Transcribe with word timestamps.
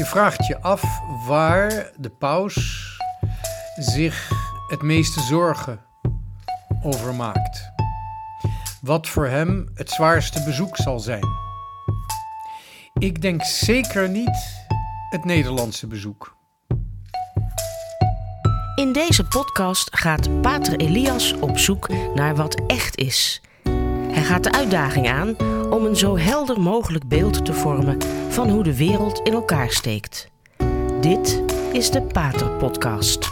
Je 0.00 0.06
vraagt 0.06 0.46
je 0.46 0.60
af 0.60 1.00
waar 1.26 1.90
de 1.96 2.08
paus 2.10 2.86
zich 3.76 4.30
het 4.68 4.82
meeste 4.82 5.20
zorgen 5.20 5.80
over 6.82 7.14
maakt. 7.14 7.72
Wat 8.80 9.08
voor 9.08 9.26
hem 9.26 9.70
het 9.74 9.90
zwaarste 9.90 10.42
bezoek 10.42 10.76
zal 10.76 11.00
zijn. 11.00 11.24
Ik 12.98 13.22
denk 13.22 13.44
zeker 13.44 14.08
niet 14.08 14.66
het 15.10 15.24
Nederlandse 15.24 15.86
bezoek. 15.86 16.36
In 18.74 18.92
deze 18.92 19.24
podcast 19.24 19.96
gaat 19.96 20.40
Pater 20.40 20.76
Elias 20.76 21.32
op 21.32 21.58
zoek 21.58 21.88
naar 22.14 22.36
wat 22.36 22.60
echt 22.66 22.96
is. 22.96 23.42
Hij 24.10 24.22
gaat 24.22 24.44
de 24.44 24.52
uitdaging 24.52 25.08
aan 25.08 25.36
om 25.70 25.84
een 25.84 25.96
zo 25.96 26.18
helder 26.18 26.60
mogelijk 26.60 27.08
beeld 27.08 27.44
te 27.44 27.54
vormen 27.54 28.02
van 28.32 28.50
hoe 28.50 28.62
de 28.62 28.76
wereld 28.76 29.18
in 29.18 29.32
elkaar 29.32 29.70
steekt. 29.70 30.30
Dit 31.00 31.42
is 31.72 31.90
de 31.90 32.02
Pater 32.02 32.50
Podcast. 32.50 33.28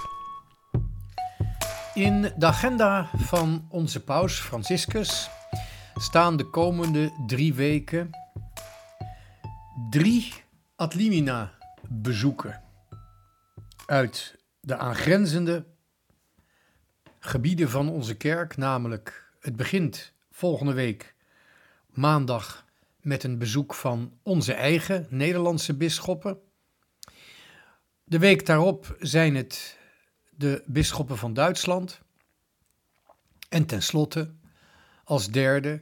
In 1.94 2.32
de 2.36 2.46
agenda 2.46 3.10
van 3.16 3.66
onze 3.68 4.04
paus 4.04 4.40
Franciscus 4.40 5.30
staan 5.94 6.36
de 6.36 6.44
komende 6.44 7.12
drie 7.27 7.54
weken 7.54 8.10
drie 9.91 10.34
ad 10.77 10.94
limina 10.94 11.52
bezoeken 11.88 12.62
uit 13.86 14.36
de 14.60 14.77
aangrenzende 14.77 15.64
gebieden 17.18 17.70
van 17.70 17.88
onze 17.88 18.16
kerk, 18.16 18.56
namelijk 18.56 19.32
het 19.41 19.56
begint 19.56 20.12
volgende 20.30 20.72
week 20.72 21.16
maandag 21.98 22.64
met 23.00 23.24
een 23.24 23.38
bezoek 23.38 23.74
van 23.74 24.18
onze 24.22 24.52
eigen 24.52 25.06
Nederlandse 25.10 25.76
bisschoppen. 25.76 26.38
De 28.04 28.18
week 28.18 28.46
daarop 28.46 28.96
zijn 28.98 29.34
het 29.36 29.78
de 30.30 30.62
bisschoppen 30.66 31.18
van 31.18 31.34
Duitsland. 31.34 32.00
En 33.48 33.66
tenslotte, 33.66 34.34
als 35.05 35.30
derde, 35.30 35.80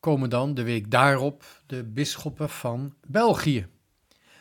komen 0.00 0.30
dan 0.30 0.54
de 0.54 0.62
week 0.62 0.90
daarop 0.90 1.62
de 1.66 1.84
bisschoppen 1.84 2.50
van 2.50 2.94
België 3.06 3.66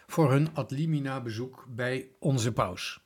voor 0.07 0.31
hun 0.31 0.55
ad 0.55 0.71
limina 0.71 1.21
bezoek 1.21 1.65
bij 1.69 2.09
onze 2.19 2.51
paus. 2.51 2.99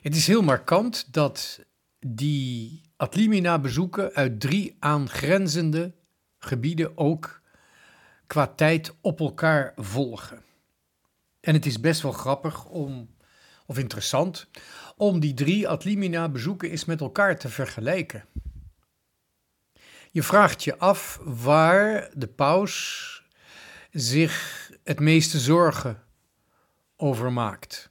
Het 0.00 0.16
is 0.16 0.26
heel 0.26 0.42
markant 0.42 1.12
dat 1.12 1.64
die 1.98 2.82
ad 2.96 3.14
limina 3.14 3.58
bezoeken 3.58 4.12
uit 4.12 4.40
drie 4.40 4.76
aangrenzende 4.78 5.98
gebieden 6.40 6.98
ook 6.98 7.40
qua 8.26 8.46
tijd 8.46 8.94
op 9.00 9.20
elkaar 9.20 9.72
volgen. 9.76 10.42
En 11.40 11.54
het 11.54 11.66
is 11.66 11.80
best 11.80 12.02
wel 12.02 12.12
grappig 12.12 12.64
om, 12.64 13.14
of 13.66 13.78
interessant, 13.78 14.48
om 14.96 15.20
die 15.20 15.34
drie 15.34 15.68
ad 15.68 15.84
limina 15.84 16.28
bezoeken 16.28 16.70
eens 16.70 16.84
met 16.84 17.00
elkaar 17.00 17.38
te 17.38 17.48
vergelijken. 17.48 18.24
Je 20.10 20.22
vraagt 20.22 20.64
je 20.64 20.78
af 20.78 21.20
waar 21.22 22.10
de 22.14 22.28
paus 22.28 23.22
zich 23.90 24.70
het 24.84 25.00
meeste 25.00 25.38
zorgen 25.38 26.02
over 26.96 27.32
maakt. 27.32 27.90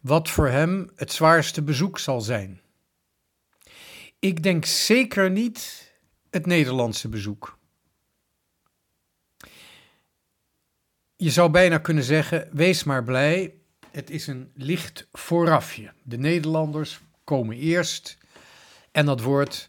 Wat 0.00 0.30
voor 0.30 0.48
hem 0.48 0.90
het 0.96 1.12
zwaarste 1.12 1.62
bezoek 1.62 1.98
zal 1.98 2.20
zijn. 2.20 2.60
Ik 4.18 4.42
denk 4.42 4.64
zeker 4.64 5.30
niet 5.30 5.83
het 6.34 6.46
Nederlandse 6.46 7.08
bezoek. 7.08 7.58
Je 11.16 11.30
zou 11.30 11.50
bijna 11.50 11.78
kunnen 11.78 12.04
zeggen: 12.04 12.48
wees 12.52 12.84
maar 12.84 13.04
blij, 13.04 13.54
het 13.90 14.10
is 14.10 14.26
een 14.26 14.50
licht 14.54 15.08
voorafje. 15.12 15.92
De 16.02 16.18
Nederlanders 16.18 17.00
komen 17.24 17.56
eerst 17.56 18.18
en 18.92 19.06
dat 19.06 19.20
wordt 19.20 19.68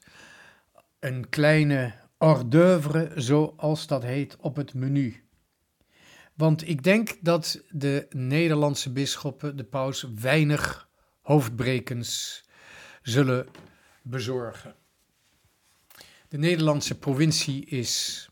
een 0.99 1.29
kleine 1.29 1.93
hors 2.17 2.43
d'oeuvre, 2.45 3.11
zoals 3.15 3.87
dat 3.87 4.03
heet, 4.03 4.35
op 4.39 4.55
het 4.55 4.73
menu. 4.73 5.23
Want 6.33 6.67
ik 6.67 6.83
denk 6.83 7.17
dat 7.21 7.61
de 7.69 8.05
Nederlandse 8.09 8.91
bisschoppen, 8.91 9.57
de 9.57 9.63
paus, 9.63 10.07
weinig 10.15 10.89
hoofdbrekens 11.21 12.43
zullen 13.01 13.47
bezorgen. 14.01 14.75
De 16.35 16.41
Nederlandse 16.41 16.97
provincie 16.97 17.65
is 17.65 18.27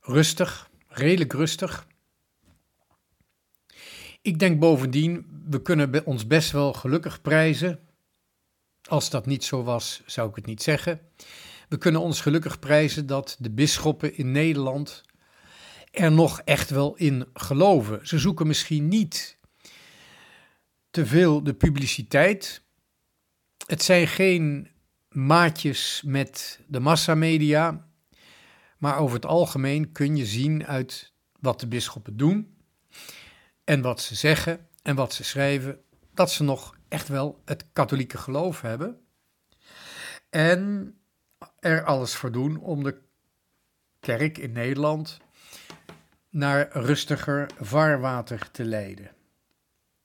rustig, 0.00 0.70
redelijk 0.88 1.32
rustig. 1.32 1.86
Ik 4.22 4.38
denk 4.38 4.60
bovendien, 4.60 5.26
we 5.48 5.62
kunnen 5.62 6.06
ons 6.06 6.26
best 6.26 6.50
wel 6.50 6.72
gelukkig 6.72 7.22
prijzen. 7.22 7.80
Als 8.82 9.10
dat 9.10 9.26
niet 9.26 9.44
zo 9.44 9.62
was, 9.62 10.02
zou 10.06 10.28
ik 10.28 10.36
het 10.36 10.46
niet 10.46 10.62
zeggen. 10.62 11.00
We 11.68 11.78
kunnen 11.78 12.00
ons 12.00 12.20
gelukkig 12.20 12.58
prijzen 12.58 13.06
dat 13.06 13.36
de 13.38 13.50
bisschoppen 13.50 14.16
in 14.16 14.32
Nederland 14.32 15.02
er 15.90 16.12
nog 16.12 16.40
echt 16.40 16.70
wel 16.70 16.96
in 16.96 17.26
geloven. 17.34 18.06
Ze 18.06 18.18
zoeken 18.18 18.46
misschien 18.46 18.88
niet 18.88 19.38
te 20.90 21.06
veel 21.06 21.42
de 21.42 21.54
publiciteit. 21.54 22.62
Het 23.66 23.82
zijn 23.82 24.06
geen 24.06 24.74
maatjes 25.16 26.02
met 26.06 26.60
de 26.66 26.80
massamedia, 26.80 27.88
maar 28.78 28.98
over 28.98 29.16
het 29.16 29.26
algemeen 29.26 29.92
kun 29.92 30.16
je 30.16 30.26
zien 30.26 30.66
uit 30.66 31.12
wat 31.40 31.60
de 31.60 31.66
bisschoppen 31.66 32.16
doen 32.16 32.56
en 33.64 33.82
wat 33.82 34.00
ze 34.00 34.14
zeggen 34.14 34.68
en 34.82 34.94
wat 34.94 35.14
ze 35.14 35.24
schrijven, 35.24 35.80
dat 36.14 36.30
ze 36.30 36.42
nog 36.42 36.76
echt 36.88 37.08
wel 37.08 37.42
het 37.44 37.64
katholieke 37.72 38.18
geloof 38.18 38.60
hebben 38.60 39.00
en 40.30 40.94
er 41.58 41.84
alles 41.84 42.14
voor 42.14 42.32
doen 42.32 42.58
om 42.58 42.82
de 42.82 43.00
kerk 44.00 44.38
in 44.38 44.52
Nederland 44.52 45.20
naar 46.30 46.68
rustiger 46.72 47.50
vaarwater 47.60 48.50
te 48.50 48.64
leiden. 48.64 49.10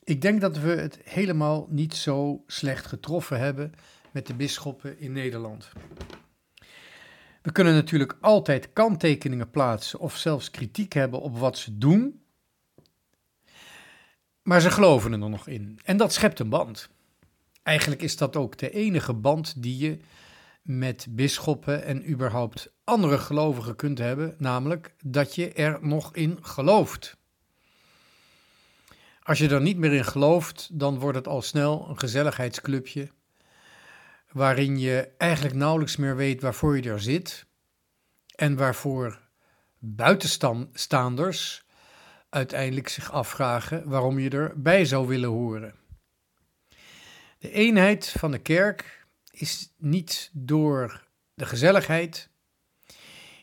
Ik 0.04 0.22
denk 0.22 0.42
dat 0.42 0.58
we 0.58 0.70
het 0.70 1.00
helemaal 1.04 1.68
niet 1.70 1.96
zo 1.96 2.44
slecht 2.48 2.86
getroffen 2.86 3.40
hebben 3.40 3.74
met 4.12 4.28
de 4.28 4.34
bisschoppen 4.34 5.00
in 5.00 5.12
Nederland. 5.12 5.72
We 7.42 7.52
kunnen 7.52 7.74
natuurlijk 7.74 8.18
altijd 8.22 8.74
kanttekeningen 8.74 9.50
plaatsen 9.50 10.00
of 10.00 10.18
zelfs 10.18 10.52
kritiek 10.52 10.94
hebben 10.94 11.22
op 11.22 11.38
wat 11.38 11.58
ze 11.58 11.78
doen, 11.78 12.22
maar 14.42 14.62
ze 14.62 14.72
geloven 14.72 15.12
er 15.12 15.30
nog 15.30 15.48
in. 15.48 15.80
En 15.84 15.98
dat 15.98 16.14
schept 16.14 16.40
een 16.40 16.50
band. 16.50 16.90
Eigenlijk 17.64 18.02
is 18.02 18.18
dat 18.18 18.36
ook 18.36 18.58
de 18.58 18.70
enige 18.70 19.14
band 19.14 19.62
die 19.64 19.78
je 19.78 20.00
met 20.62 21.08
bisschoppen 21.10 21.84
en 21.84 22.10
überhaupt 22.10 22.72
andere 22.84 23.18
gelovigen 23.18 23.76
kunt 23.76 23.98
hebben, 23.98 24.36
namelijk 24.38 24.96
dat 25.06 25.36
je 25.36 25.54
er 25.54 25.78
nog 25.82 26.16
in 26.16 26.38
gelooft. 26.42 27.18
Als 29.24 29.38
je 29.38 29.50
er 29.50 29.62
niet 29.62 29.78
meer 29.78 29.94
in 29.94 30.06
gelooft, 30.06 30.70
dan 30.80 31.00
wordt 31.00 31.18
het 31.18 31.28
al 31.28 31.42
snel 31.42 31.90
een 31.90 32.00
gezelligheidsclubje, 32.00 33.10
waarin 34.32 34.80
je 34.80 35.10
eigenlijk 35.18 35.56
nauwelijks 35.56 35.96
meer 35.96 36.16
weet 36.16 36.42
waarvoor 36.42 36.78
je 36.78 36.90
er 36.90 37.02
zit 37.02 37.46
en 38.36 38.56
waarvoor 38.56 39.20
buitenstaanders 39.80 41.66
uiteindelijk 42.30 42.88
zich 42.88 43.12
afvragen 43.12 43.90
waarom 43.90 44.20
je 44.20 44.30
erbij 44.30 44.86
zou 44.86 45.08
willen 45.08 45.30
horen. 45.30 45.76
De 47.38 47.52
eenheid 47.52 48.10
van 48.10 48.32
de 48.32 48.40
kerk 48.40 49.06
is 49.32 49.74
niet 49.78 50.30
door 50.34 51.08
de 51.34 51.46
gezelligheid, 51.46 52.30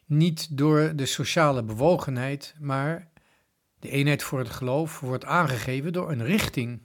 niet 0.07 0.57
door 0.57 0.97
de 0.97 1.07
sociale 1.07 1.63
bewogenheid, 1.63 2.55
maar 2.59 3.09
de 3.79 3.91
eenheid 3.91 4.23
voor 4.23 4.39
het 4.39 4.51
geloof 4.51 5.01
wordt 5.01 5.25
aangegeven 5.25 5.93
door 5.93 6.11
een 6.11 6.25
richting. 6.25 6.81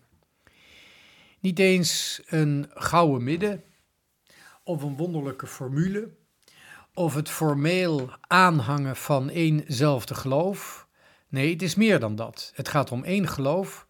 Niet 1.39 1.59
eens 1.59 2.21
een 2.25 2.69
gouden 2.73 3.23
midden 3.23 3.63
of 4.63 4.83
een 4.83 4.97
wonderlijke 4.97 5.47
formule 5.47 6.09
of 6.93 7.13
het 7.13 7.29
formeel 7.29 8.09
aanhangen 8.27 8.95
van 8.95 9.29
éénzelfde 9.29 10.15
geloof. 10.15 10.87
Nee, 11.29 11.51
het 11.51 11.61
is 11.61 11.75
meer 11.75 11.99
dan 11.99 12.15
dat. 12.15 12.51
Het 12.55 12.67
gaat 12.67 12.91
om 12.91 13.03
één 13.03 13.27
geloof, 13.27 13.87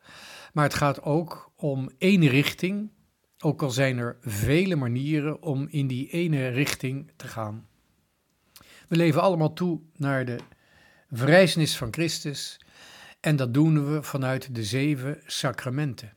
maar 0.53 0.63
het 0.63 0.73
gaat 0.73 1.01
ook 1.01 1.51
om 1.55 1.89
één 1.97 2.27
richting, 2.27 2.91
ook 3.39 3.61
al 3.61 3.69
zijn 3.69 3.97
er 3.97 4.17
vele 4.21 4.75
manieren 4.75 5.41
om 5.41 5.67
in 5.69 5.87
die 5.87 6.09
ene 6.09 6.47
richting 6.47 7.11
te 7.15 7.27
gaan. 7.27 7.67
We 8.87 8.95
leven 8.95 9.21
allemaal 9.21 9.53
toe 9.53 9.81
naar 9.95 10.25
de 10.25 10.39
verrijzenis 11.11 11.77
van 11.77 11.93
Christus 11.93 12.59
en 13.19 13.35
dat 13.35 13.53
doen 13.53 13.93
we 13.93 14.03
vanuit 14.03 14.55
de 14.55 14.63
zeven 14.63 15.21
sacramenten. 15.25 16.13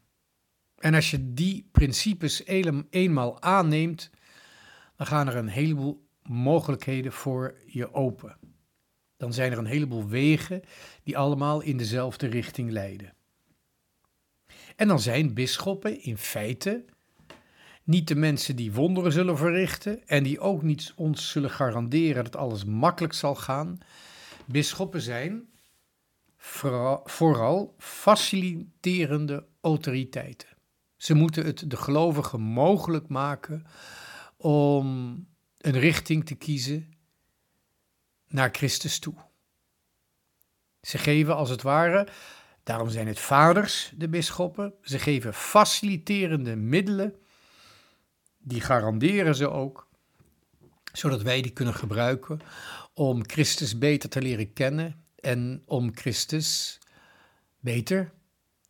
En 0.76 0.94
als 0.94 1.10
je 1.10 1.32
die 1.34 1.68
principes 1.72 2.44
eenmaal 2.90 3.42
aanneemt, 3.42 4.10
dan 4.96 5.06
gaan 5.06 5.28
er 5.28 5.36
een 5.36 5.48
heleboel 5.48 6.06
mogelijkheden 6.22 7.12
voor 7.12 7.54
je 7.66 7.94
open. 7.94 8.36
Dan 9.16 9.32
zijn 9.32 9.52
er 9.52 9.58
een 9.58 9.66
heleboel 9.66 10.06
wegen 10.06 10.62
die 11.02 11.18
allemaal 11.18 11.60
in 11.60 11.76
dezelfde 11.76 12.26
richting 12.26 12.70
leiden. 12.70 13.14
En 14.76 14.88
dan 14.88 15.00
zijn 15.00 15.34
bisschoppen 15.34 16.02
in 16.02 16.18
feite 16.18 16.84
niet 17.84 18.08
de 18.08 18.14
mensen 18.14 18.56
die 18.56 18.72
wonderen 18.72 19.12
zullen 19.12 19.36
verrichten 19.36 20.06
en 20.08 20.22
die 20.22 20.40
ook 20.40 20.62
niet 20.62 20.92
ons 20.96 21.30
zullen 21.30 21.50
garanderen 21.50 22.24
dat 22.24 22.36
alles 22.36 22.64
makkelijk 22.64 23.12
zal 23.12 23.34
gaan. 23.34 23.78
Bisschoppen 24.44 25.00
zijn 25.00 25.48
vooral 27.04 27.74
faciliterende 27.78 29.46
autoriteiten. 29.60 30.48
Ze 30.96 31.14
moeten 31.14 31.44
het 31.44 31.70
de 31.70 31.76
gelovigen 31.76 32.40
mogelijk 32.40 33.08
maken 33.08 33.66
om 34.36 34.86
een 35.58 35.78
richting 35.78 36.26
te 36.26 36.34
kiezen 36.34 36.94
naar 38.28 38.48
Christus 38.52 38.98
toe. 38.98 39.14
Ze 40.80 40.98
geven 40.98 41.36
als 41.36 41.50
het 41.50 41.62
ware, 41.62 42.08
daarom 42.62 42.88
zijn 42.88 43.06
het 43.06 43.18
vaders, 43.18 43.92
de 43.96 44.08
bisschoppen, 44.08 44.74
ze 44.82 44.98
geven 44.98 45.34
faciliterende 45.34 46.56
middelen, 46.56 47.14
die 48.38 48.60
garanderen 48.60 49.34
ze 49.34 49.50
ook, 49.50 49.88
zodat 50.92 51.22
wij 51.22 51.42
die 51.42 51.52
kunnen 51.52 51.74
gebruiken 51.74 52.40
om 52.94 53.28
Christus 53.28 53.78
beter 53.78 54.08
te 54.08 54.22
leren 54.22 54.52
kennen 54.52 55.04
en 55.16 55.62
om 55.64 55.96
Christus 55.96 56.78
beter 57.60 58.12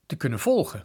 te 0.06 0.16
kunnen 0.16 0.38
volgen. 0.38 0.84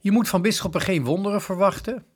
Je 0.00 0.10
moet 0.10 0.28
van 0.28 0.42
bisschoppen 0.42 0.80
geen 0.80 1.04
wonderen 1.04 1.42
verwachten. 1.42 2.06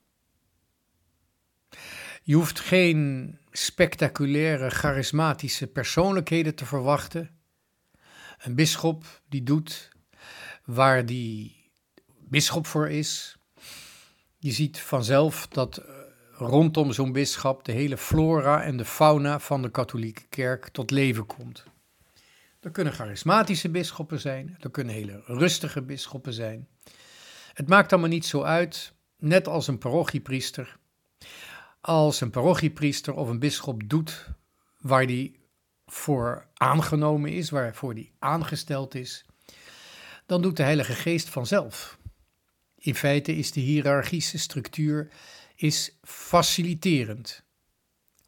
Je 2.25 2.35
hoeft 2.35 2.61
geen 2.61 3.39
spectaculaire, 3.51 4.71
charismatische 4.71 5.67
persoonlijkheden 5.67 6.55
te 6.55 6.67
verwachten. 6.67 7.31
Een 8.39 8.55
bisschop 8.55 9.05
die 9.29 9.43
doet 9.43 9.91
waar 10.65 11.07
die 11.07 11.71
bisschop 12.19 12.67
voor 12.67 12.91
is. 12.91 13.37
Je 14.39 14.51
ziet 14.51 14.81
vanzelf 14.81 15.49
dat 15.49 15.77
eh, 15.77 15.85
rondom 16.33 16.93
zo'n 16.93 17.13
bisschop 17.13 17.65
de 17.65 17.73
hele 17.73 17.97
flora 17.97 18.63
en 18.63 18.77
de 18.77 18.85
fauna 18.85 19.41
van 19.41 19.63
de 19.63 19.71
katholieke 19.71 20.27
kerk 20.29 20.69
tot 20.69 20.91
leven 20.91 21.27
komt. 21.27 21.65
Er 22.61 22.71
kunnen 22.71 22.93
charismatische 22.93 23.71
bisschoppen 23.71 24.21
zijn, 24.21 24.57
er 24.61 24.71
kunnen 24.71 24.95
hele 24.95 25.23
rustige 25.27 25.83
bisschoppen 25.83 26.33
zijn. 26.33 26.69
Het 27.53 27.69
maakt 27.69 27.93
allemaal 27.93 28.11
niet 28.11 28.27
zo 28.27 28.43
uit, 28.43 28.93
net 29.19 29.49
als 29.49 29.69
een 29.69 29.79
parochiepriester. 29.79 30.77
Als 31.85 32.21
een 32.21 32.31
parochiepriester 32.31 33.15
of 33.15 33.29
een 33.29 33.39
bisschop 33.39 33.89
doet 33.89 34.29
waar 34.79 35.07
die 35.07 35.41
voor 35.87 36.47
aangenomen 36.55 37.33
is, 37.33 37.51
waarvoor 37.51 37.95
die 37.95 38.13
aangesteld 38.19 38.95
is, 38.95 39.25
dan 40.27 40.43
doet 40.43 40.57
de 40.57 40.63
Heilige 40.63 40.93
Geest 40.93 41.29
vanzelf. 41.29 41.99
In 42.79 42.95
feite 42.95 43.37
is 43.37 43.53
de 43.53 43.61
hiërarchische 43.61 44.39
structuur 44.39 45.11
is 45.55 45.99
faciliterend. 46.03 47.45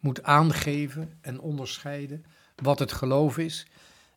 Moet 0.00 0.22
aangeven 0.22 1.18
en 1.20 1.40
onderscheiden 1.40 2.24
wat 2.56 2.78
het 2.78 2.92
geloof 2.92 3.38
is 3.38 3.66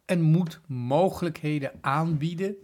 en 0.06 0.22
moet 0.22 0.60
mogelijkheden 0.68 1.72
aanbieden 1.81 2.56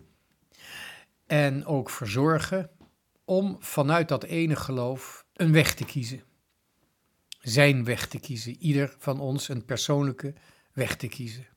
en 1.26 1.66
ook 1.66 1.90
verzorgen 1.90 2.70
om 3.26 3.58
vanuit 3.60 4.08
dat 4.08 4.24
ene 4.24 4.56
geloof 4.56 5.26
een 5.34 5.52
weg 5.52 5.74
te 5.74 5.86
kiezen. 5.86 6.24
Zijn 7.44 7.84
weg 7.84 8.08
te 8.08 8.20
kiezen, 8.20 8.58
ieder 8.60 8.96
van 8.98 9.20
ons 9.20 9.48
een 9.48 9.66
persoonlijke 9.66 10.34
weg 10.74 10.96
te 10.96 11.08
kiezen. 11.08 11.48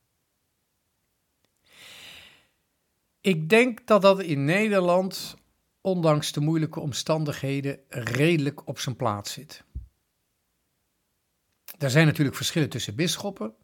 Ik 3.20 3.48
denk 3.48 3.86
dat 3.86 4.02
dat 4.02 4.20
in 4.20 4.44
Nederland, 4.44 5.36
ondanks 5.80 6.32
de 6.32 6.40
moeilijke 6.40 6.80
omstandigheden, 6.80 7.78
redelijk 7.88 8.68
op 8.68 8.78
zijn 8.78 8.96
plaats 8.96 9.32
zit. 9.32 9.64
Er 11.78 11.90
zijn 11.90 12.06
natuurlijk 12.06 12.36
verschillen 12.36 12.68
tussen 12.68 12.94
bisschoppen, 12.94 13.54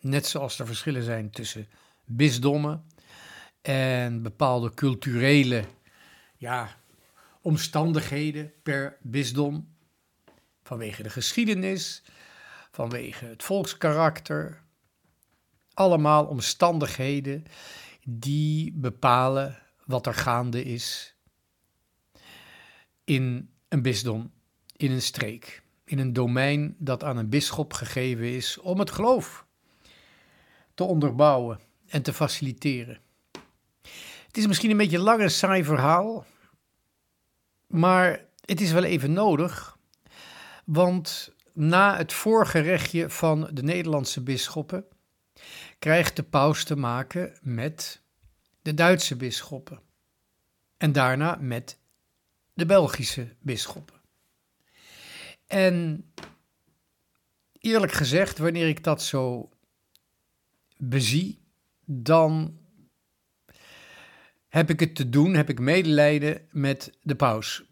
net 0.00 0.26
zoals 0.26 0.58
er 0.58 0.66
verschillen 0.66 1.02
zijn 1.02 1.30
tussen 1.30 1.68
bisdommen 2.04 2.86
en 3.62 4.22
bepaalde 4.22 4.74
culturele 4.74 5.64
ja, 6.36 6.76
omstandigheden 7.40 8.52
per 8.62 8.96
bisdom. 9.02 9.75
Vanwege 10.66 11.02
de 11.02 11.10
geschiedenis, 11.10 12.02
vanwege 12.70 13.24
het 13.24 13.42
volkskarakter. 13.42 14.62
Allemaal 15.74 16.26
omstandigheden 16.26 17.44
die 18.04 18.72
bepalen 18.72 19.58
wat 19.84 20.06
er 20.06 20.14
gaande 20.14 20.62
is 20.64 21.16
in 23.04 23.50
een 23.68 23.82
bisdom, 23.82 24.32
in 24.76 24.90
een 24.90 25.02
streek, 25.02 25.62
in 25.84 25.98
een 25.98 26.12
domein 26.12 26.76
dat 26.78 27.04
aan 27.04 27.16
een 27.16 27.28
bisschop 27.28 27.72
gegeven 27.72 28.34
is 28.34 28.58
om 28.58 28.78
het 28.78 28.90
geloof 28.90 29.46
te 30.74 30.84
onderbouwen 30.84 31.60
en 31.86 32.02
te 32.02 32.12
faciliteren. 32.12 32.98
Het 34.26 34.36
is 34.36 34.46
misschien 34.46 34.70
een 34.70 34.76
beetje 34.76 34.96
een 34.96 35.02
lang 35.02 35.20
en 35.20 35.30
saai 35.30 35.64
verhaal, 35.64 36.24
maar 37.66 38.24
het 38.44 38.60
is 38.60 38.72
wel 38.72 38.84
even 38.84 39.12
nodig, 39.12 39.75
want 40.66 41.34
na 41.52 41.96
het 41.96 42.12
voorgerechtje 42.12 43.10
van 43.10 43.50
de 43.52 43.62
Nederlandse 43.62 44.22
bisschoppen 44.22 44.84
krijgt 45.78 46.16
de 46.16 46.22
paus 46.22 46.64
te 46.64 46.76
maken 46.76 47.38
met 47.42 48.02
de 48.62 48.74
Duitse 48.74 49.16
bisschoppen 49.16 49.80
en 50.76 50.92
daarna 50.92 51.38
met 51.40 51.78
de 52.54 52.66
Belgische 52.66 53.34
bisschoppen. 53.40 54.00
En 55.46 56.04
eerlijk 57.58 57.92
gezegd, 57.92 58.38
wanneer 58.38 58.68
ik 58.68 58.84
dat 58.84 59.02
zo 59.02 59.50
bezie, 60.76 61.40
dan 61.84 62.58
heb 64.48 64.70
ik 64.70 64.80
het 64.80 64.94
te 64.94 65.08
doen, 65.08 65.34
heb 65.34 65.48
ik 65.48 65.58
medelijden 65.58 66.48
met 66.50 66.98
de 67.02 67.16
paus. 67.16 67.64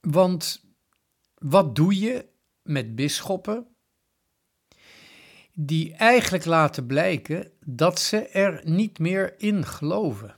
Want 0.00 0.71
wat 1.42 1.74
doe 1.74 2.00
je 2.00 2.28
met 2.62 2.94
bisschoppen 2.94 3.66
die 5.54 5.94
eigenlijk 5.94 6.44
laten 6.44 6.86
blijken 6.86 7.52
dat 7.60 8.00
ze 8.00 8.28
er 8.28 8.60
niet 8.64 8.98
meer 8.98 9.40
in 9.40 9.66
geloven? 9.66 10.36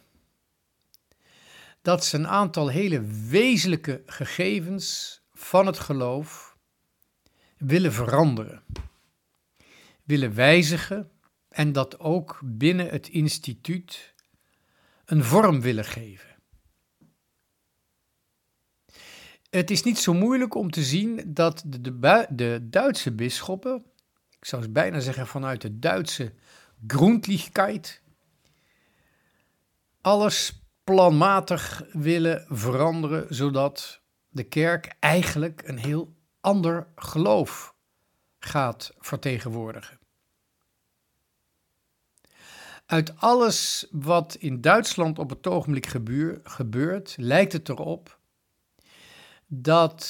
Dat 1.83 2.05
ze 2.05 2.17
een 2.17 2.29
aantal 2.29 2.69
hele 2.69 3.01
wezenlijke 3.29 4.03
gegevens 4.07 5.21
van 5.33 5.67
het 5.67 5.79
geloof 5.79 6.57
willen 7.57 7.93
veranderen, 7.93 8.63
willen 10.03 10.35
wijzigen 10.35 11.11
en 11.49 11.73
dat 11.73 11.99
ook 11.99 12.41
binnen 12.45 12.89
het 12.89 13.09
instituut 13.09 14.15
een 15.05 15.25
vorm 15.25 15.61
willen 15.61 15.85
geven. 15.85 16.34
Het 19.55 19.71
is 19.71 19.83
niet 19.83 19.99
zo 19.99 20.15
moeilijk 20.15 20.55
om 20.55 20.71
te 20.71 20.83
zien 20.83 21.23
dat 21.27 21.65
de, 21.67 22.27
de, 22.31 22.69
Duitse 22.71 23.13
bisschoppen, 23.13 23.85
ik 24.39 24.45
zou 24.45 24.69
bijna 24.69 25.01
zeggen 25.01 25.27
vanuit 25.27 25.61
de 25.61 25.79
Duitse 25.79 26.33
Grundlichkeit, 26.87 28.03
alles 30.01 30.63
planmatig 30.85 31.83
willen 31.93 32.47
veranderen, 32.49 33.35
zodat 33.35 34.01
de 34.29 34.43
kerk 34.43 34.97
eigenlijk 35.01 35.63
een 35.65 35.79
heel 35.79 36.15
ander 36.41 36.87
geloof 36.97 37.75
gaat 38.39 38.93
vertegenwoordigen. 38.99 39.99
Uit 42.87 43.17
alles 43.17 43.87
wat 43.91 44.35
in 44.35 44.61
Duitsland 44.61 45.19
op 45.19 45.31
het 45.31 45.47
ogenblik 45.47 45.87
gebeurt, 46.45 47.15
lijkt 47.19 47.53
het 47.53 47.69
erop 47.69 48.14
dat 49.63 50.05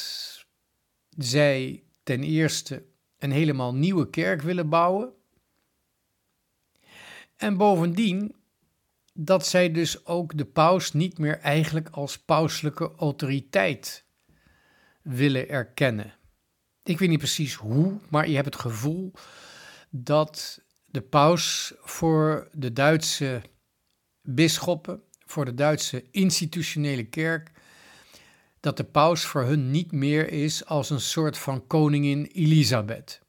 zij 1.09 1.83
ten 2.03 2.23
eerste 2.23 2.85
een 3.19 3.31
helemaal 3.31 3.75
nieuwe 3.75 4.11
kerk 4.11 4.43
willen 4.43 4.69
bouwen. 4.69 5.13
En 7.37 7.57
bovendien 7.57 8.35
dat 9.13 9.47
zij 9.47 9.73
dus 9.73 10.07
ook 10.07 10.39
de 10.39 10.45
paus 10.45 10.93
niet 10.93 11.19
meer 11.19 11.39
eigenlijk 11.39 11.89
als 11.89 12.19
pauselijke 12.19 12.93
autoriteit 12.97 14.05
willen 15.03 15.49
erkennen. 15.49 16.15
Ik 16.83 16.99
weet 16.99 17.09
niet 17.09 17.19
precies 17.19 17.55
hoe, 17.55 17.99
maar 18.11 18.29
je 18.29 18.35
hebt 18.35 18.47
het 18.47 18.57
gevoel 18.57 19.13
dat 19.91 20.63
de 20.85 21.03
paus 21.03 21.75
voor 21.79 22.49
de 22.53 22.73
Duitse 22.73 23.43
bisschoppen, 24.23 25.03
voor 25.27 25.45
de 25.45 25.55
Duitse 25.55 26.05
institutionele 26.11 27.05
kerk, 27.05 27.51
dat 28.65 28.77
de 28.77 28.85
paus 28.85 29.25
voor 29.25 29.43
hun 29.43 29.71
niet 29.71 29.93
meer 29.93 30.33
is 30.33 30.67
als 30.67 30.91
een 30.91 31.01
soort 31.01 31.39
van 31.39 31.67
koningin 31.67 32.25
Elisabeth. 32.25 33.21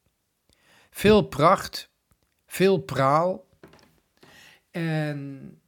Veel 0.89 1.21
pracht, 1.21 1.89
veel 2.45 2.77
praal. 2.77 3.47
En 4.71 5.59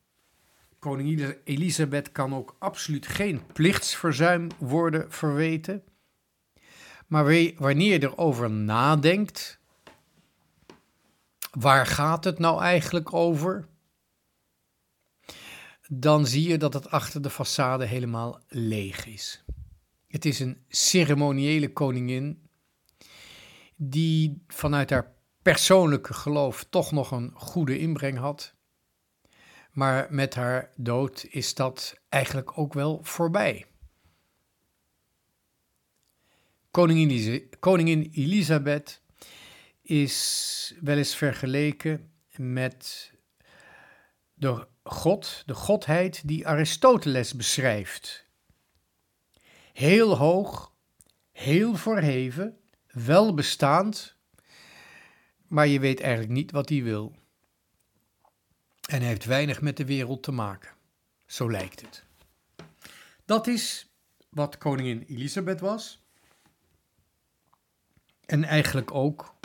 koningin 0.79 1.35
Elisabeth 1.43 2.11
kan 2.11 2.35
ook 2.35 2.55
absoluut 2.59 3.07
geen 3.07 3.41
plichtsverzuim 3.53 4.47
worden 4.57 5.11
verweten. 5.11 5.83
Maar 7.07 7.23
wanneer 7.57 7.91
je 7.91 8.03
erover 8.03 8.51
nadenkt, 8.51 9.59
waar 11.51 11.85
gaat 11.85 12.23
het 12.23 12.39
nou 12.39 12.61
eigenlijk 12.61 13.13
over? 13.13 13.67
Dan 15.89 16.25
zie 16.25 16.47
je 16.47 16.57
dat 16.57 16.73
het 16.73 16.89
achter 16.89 17.21
de 17.21 17.31
façade 17.31 17.87
helemaal 17.87 18.41
leeg 18.47 19.05
is. 19.05 19.43
Het 20.07 20.25
is 20.25 20.39
een 20.39 20.63
ceremoniële 20.67 21.73
koningin 21.73 22.49
die 23.75 24.43
vanuit 24.47 24.89
haar 24.89 25.13
persoonlijke 25.41 26.13
geloof 26.13 26.65
toch 26.69 26.91
nog 26.91 27.11
een 27.11 27.31
goede 27.35 27.79
inbreng 27.79 28.17
had. 28.17 28.55
Maar 29.71 30.07
met 30.09 30.35
haar 30.35 30.71
dood 30.75 31.25
is 31.29 31.53
dat 31.53 31.99
eigenlijk 32.09 32.57
ook 32.57 32.73
wel 32.73 32.99
voorbij. 33.03 33.65
Koningin, 36.71 37.49
koningin 37.59 38.09
Elisabeth 38.11 39.01
is 39.81 40.75
wel 40.81 40.97
eens 40.97 41.15
vergeleken 41.15 42.11
met 42.35 43.11
de 44.33 44.67
God, 44.89 45.43
de 45.45 45.53
godheid 45.53 46.27
die 46.27 46.47
Aristoteles 46.47 47.33
beschrijft. 47.33 48.25
Heel 49.73 50.17
hoog, 50.17 50.73
heel 51.31 51.75
verheven, 51.75 52.59
welbestaand, 52.87 54.15
maar 55.47 55.67
je 55.67 55.79
weet 55.79 55.99
eigenlijk 55.99 56.31
niet 56.31 56.51
wat 56.51 56.69
hij 56.69 56.83
wil. 56.83 57.15
En 58.89 58.99
hij 58.99 59.07
heeft 59.07 59.25
weinig 59.25 59.61
met 59.61 59.77
de 59.77 59.85
wereld 59.85 60.23
te 60.23 60.31
maken. 60.31 60.73
Zo 61.25 61.51
lijkt 61.51 61.81
het. 61.81 62.03
Dat 63.25 63.47
is 63.47 63.91
wat 64.29 64.57
koningin 64.57 65.03
Elisabeth 65.07 65.59
was. 65.59 66.05
En 68.25 68.43
eigenlijk 68.43 68.93
ook 68.93 69.35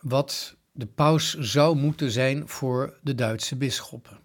wat 0.00 0.56
de 0.76 0.86
paus 0.86 1.34
zou 1.38 1.76
moeten 1.76 2.10
zijn 2.10 2.48
voor 2.48 2.98
de 3.02 3.14
Duitse 3.14 3.56
bisschoppen. 3.56 4.20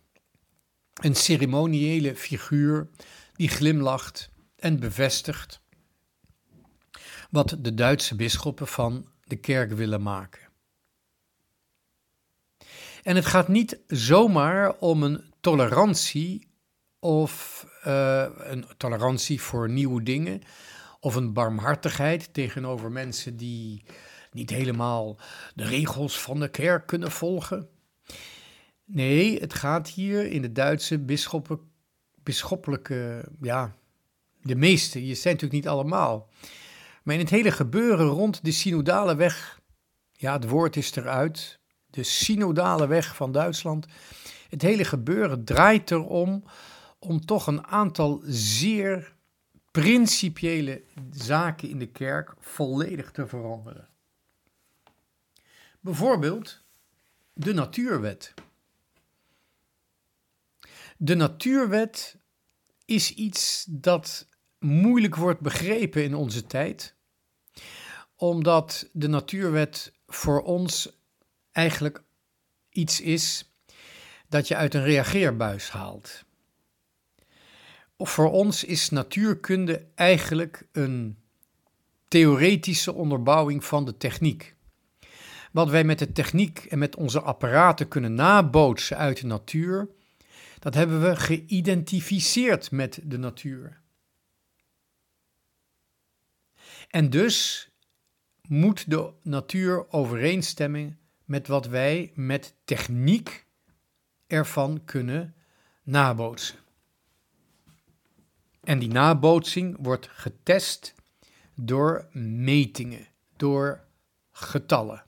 Een 0.94 1.16
ceremoniële 1.16 2.16
figuur 2.16 2.90
die 3.34 3.50
glimlacht 3.50 4.32
en 4.56 4.80
bevestigt 4.80 5.62
wat 7.30 7.56
de 7.60 7.74
Duitse 7.74 8.16
bisschoppen 8.16 8.68
van 8.68 9.10
de 9.24 9.36
kerk 9.36 9.72
willen 9.72 10.02
maken. 10.02 10.48
En 13.04 13.16
het 13.16 13.26
gaat 13.26 13.48
niet 13.48 13.80
zomaar 13.88 14.78
om 14.78 15.04
een 15.04 15.34
tolerantie 15.40 16.48
of 17.00 17.66
uh, 17.88 18.26
een 18.38 18.66
tolerantie 18.78 19.42
voor 19.42 19.70
nieuwe 19.70 20.04
dingen 20.04 20.42
of 21.00 21.16
een 21.16 21.34
barmhartigheid 21.34 22.34
tegenover 22.34 22.92
mensen 22.92 23.38
die 23.38 23.84
niet 24.32 24.50
helemaal 24.50 25.18
de 25.56 25.64
regels 25.64 26.20
van 26.20 26.40
de 26.40 26.50
kerk 26.50 26.88
kunnen 26.88 27.12
volgen. 27.12 27.70
Nee, 28.86 29.40
het 29.40 29.54
gaat 29.54 29.90
hier 29.90 30.32
in 30.32 30.42
de 30.42 30.52
Duitse 30.52 31.00
bisschoppen, 31.00 31.60
bisschoppelijke, 32.24 33.26
ja, 33.42 33.76
de 34.42 34.56
meeste, 34.56 35.08
je 35.08 35.16
zijn 35.16 35.34
natuurlijk 35.34 35.64
niet 35.64 35.72
allemaal. 35.72 36.30
Maar 37.04 37.14
in 37.14 37.22
het 37.22 37.30
hele 37.30 37.52
gebeuren 37.52 38.08
rond 38.08 38.44
de 38.44 38.52
synodale 38.52 39.16
weg, 39.16 39.60
ja, 40.12 40.34
het 40.34 40.50
woord 40.50 40.76
is 40.76 40.96
eruit, 40.96 41.60
de 41.90 42.04
synodale 42.04 42.88
weg 42.88 43.16
van 43.16 43.32
Duitsland. 43.32 43.86
Het 44.50 44.62
hele 44.62 44.84
gebeuren 44.84 45.44
draait 45.44 45.92
erom 45.92 46.44
om 47.00 47.26
toch 47.26 47.48
een 47.48 47.68
aantal 47.68 48.22
zeer 48.26 49.14
principiële 49.72 50.84
zaken 51.12 51.70
in 51.70 51.80
de 51.80 51.88
kerk 51.88 52.34
volledig 52.40 53.12
te 53.12 53.28
veranderen. 53.28 53.89
Bijvoorbeeld 55.80 56.64
de 57.34 57.54
natuurwet. 57.54 58.34
De 60.98 61.16
natuurwet 61.16 62.18
is 62.86 63.14
iets 63.14 63.66
dat 63.70 64.28
moeilijk 64.60 65.16
wordt 65.16 65.40
begrepen 65.40 66.04
in 66.04 66.16
onze 66.16 66.46
tijd, 66.46 66.96
omdat 68.16 68.90
de 68.94 69.08
natuurwet 69.08 69.94
voor 70.08 70.42
ons 70.42 70.98
eigenlijk 71.52 72.04
iets 72.70 73.02
is 73.02 73.54
dat 74.28 74.48
je 74.48 74.56
uit 74.56 74.74
een 74.74 74.84
reageerbuis 74.84 75.70
haalt. 75.70 76.24
Voor 77.98 78.32
ons 78.32 78.64
is 78.64 78.90
natuurkunde 78.90 79.88
eigenlijk 79.96 80.68
een 80.72 81.18
theoretische 82.08 82.94
onderbouwing 82.94 83.66
van 83.66 83.86
de 83.86 83.98
techniek. 83.98 84.56
Wat 85.52 85.70
wij 85.70 85.84
met 85.84 86.00
de 86.00 86.12
techniek 86.12 86.66
en 86.66 86.80
met 86.80 86.96
onze 86.96 87.22
apparaten 87.22 87.88
kunnen 87.88 88.14
nabootsen 88.14 88.98
uit 88.98 89.22
de 89.22 89.28
natuur, 89.28 89.90
dat 90.60 90.74
hebben 90.74 91.02
we 91.02 91.16
geïdentificeerd 91.16 92.72
met 92.72 93.00
de 93.04 93.18
natuur. 93.18 93.82
En 96.90 97.10
dus 97.10 97.70
moet 98.48 98.90
de 98.90 99.12
natuur 99.22 99.92
overeenstemmen 99.92 101.00
met 101.26 101.48
wat 101.48 101.68
wij 101.68 102.12
met 102.16 102.54
techniek 102.66 103.46
ervan 104.28 104.82
kunnen 104.86 105.36
nabootsen. 105.84 106.58
En 108.64 108.80
die 108.80 108.90
nabootsing 108.90 109.78
wordt 109.80 110.08
getest 110.12 110.94
door 111.56 112.08
metingen, 112.12 113.08
door 113.36 113.84
getallen. 114.32 115.04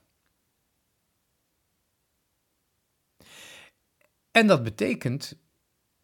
En 4.31 4.47
dat 4.47 4.63
betekent 4.63 5.35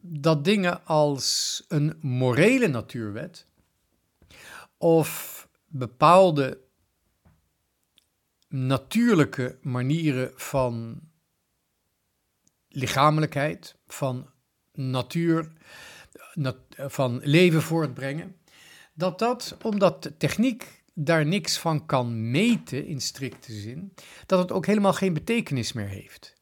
dat 0.00 0.44
dingen 0.44 0.84
als 0.84 1.64
een 1.68 1.96
morele 2.00 2.66
natuurwet 2.66 3.46
of 4.76 5.48
bepaalde 5.66 6.60
natuurlijke 8.48 9.58
manieren 9.62 10.32
van 10.34 11.00
lichamelijkheid, 12.68 13.76
van 13.86 14.30
natuur, 14.72 15.52
van 16.76 17.20
leven 17.22 17.62
voortbrengen, 17.62 18.36
dat 18.94 19.18
dat, 19.18 19.56
omdat 19.62 20.02
de 20.02 20.16
techniek 20.16 20.82
daar 20.94 21.26
niks 21.26 21.58
van 21.58 21.86
kan 21.86 22.30
meten 22.30 22.86
in 22.86 23.00
strikte 23.00 23.52
zin, 23.52 23.94
dat 24.26 24.38
het 24.38 24.52
ook 24.52 24.66
helemaal 24.66 24.92
geen 24.92 25.12
betekenis 25.12 25.72
meer 25.72 25.88
heeft. 25.88 26.37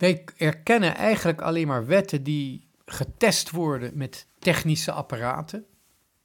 Wij 0.00 0.24
erkennen 0.36 0.94
eigenlijk 0.94 1.40
alleen 1.40 1.66
maar 1.66 1.86
wetten 1.86 2.22
die 2.22 2.68
getest 2.84 3.50
worden 3.50 3.96
met 3.96 4.26
technische 4.38 4.92
apparaten. 4.92 5.66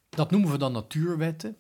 Dat 0.10 0.32
noemen 0.32 0.51
we 0.51 0.58
dan 0.58 0.72
natuurwetten. 0.72 1.58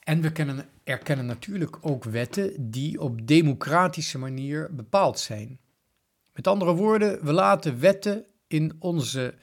En 0.00 0.20
we 0.20 0.32
kennen, 0.32 0.68
erkennen 0.84 1.26
natuurlijk 1.26 1.76
ook 1.80 2.04
wetten 2.04 2.70
die 2.70 3.00
op 3.00 3.26
democratische 3.26 4.18
manier 4.18 4.74
bepaald 4.74 5.18
zijn. 5.18 5.58
Met 6.32 6.46
andere 6.46 6.74
woorden, 6.74 7.24
we 7.24 7.32
laten 7.32 7.80
wetten 7.80 8.26
in 8.46 8.76
onze 8.78 9.34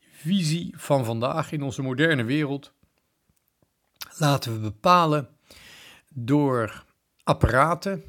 visie 0.00 0.74
van 0.76 1.04
vandaag, 1.04 1.52
in 1.52 1.62
onze 1.62 1.82
moderne 1.82 2.24
wereld, 2.24 2.72
laten 4.18 4.52
we 4.52 4.58
bepalen 4.58 5.28
door 6.08 6.84
apparaten 7.22 8.04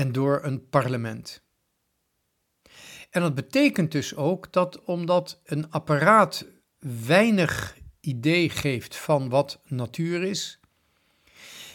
en 0.00 0.12
door 0.12 0.40
een 0.42 0.68
parlement. 0.68 1.42
En 3.10 3.20
dat 3.20 3.34
betekent 3.34 3.92
dus 3.92 4.16
ook 4.16 4.52
dat 4.52 4.84
omdat 4.84 5.40
een 5.44 5.70
apparaat 5.70 6.46
weinig 7.06 7.76
idee 8.00 8.50
geeft 8.50 8.96
van 8.96 9.28
wat 9.28 9.60
natuur 9.64 10.22
is. 10.22 10.60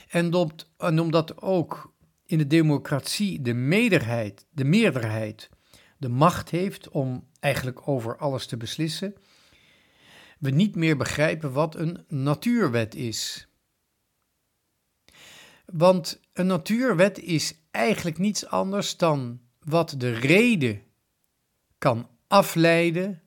En, 0.08 0.30
dat, 0.30 0.70
en 0.78 1.00
omdat 1.00 1.42
ook 1.42 1.94
in 2.26 2.38
de 2.38 2.48
democratie 2.48 3.42
de 3.42 3.54
meerderheid, 3.54 4.46
de 4.50 4.64
meerderheid 4.64 5.50
de 5.98 6.10
macht 6.10 6.50
heeft 6.50 6.90
om 6.90 7.28
eigenlijk 7.40 7.88
over 7.88 8.18
alles 8.18 8.46
te 8.46 8.58
beslissen, 8.58 9.16
we 10.40 10.50
niet 10.50 10.76
meer 10.76 10.98
begrijpen 10.98 11.52
wat 11.52 11.76
een 11.76 12.06
natuurwet 12.08 12.96
is. 12.96 13.48
Want 15.66 16.20
een 16.34 16.48
natuurwet 16.48 17.20
is 17.20 17.56
eigenlijk 17.72 18.18
niets 18.18 18.46
anders 18.46 18.98
dan 18.98 19.42
wat 19.60 19.96
de 19.98 20.14
reden 20.14 20.84
kan 21.78 22.10
afleiden 22.28 23.22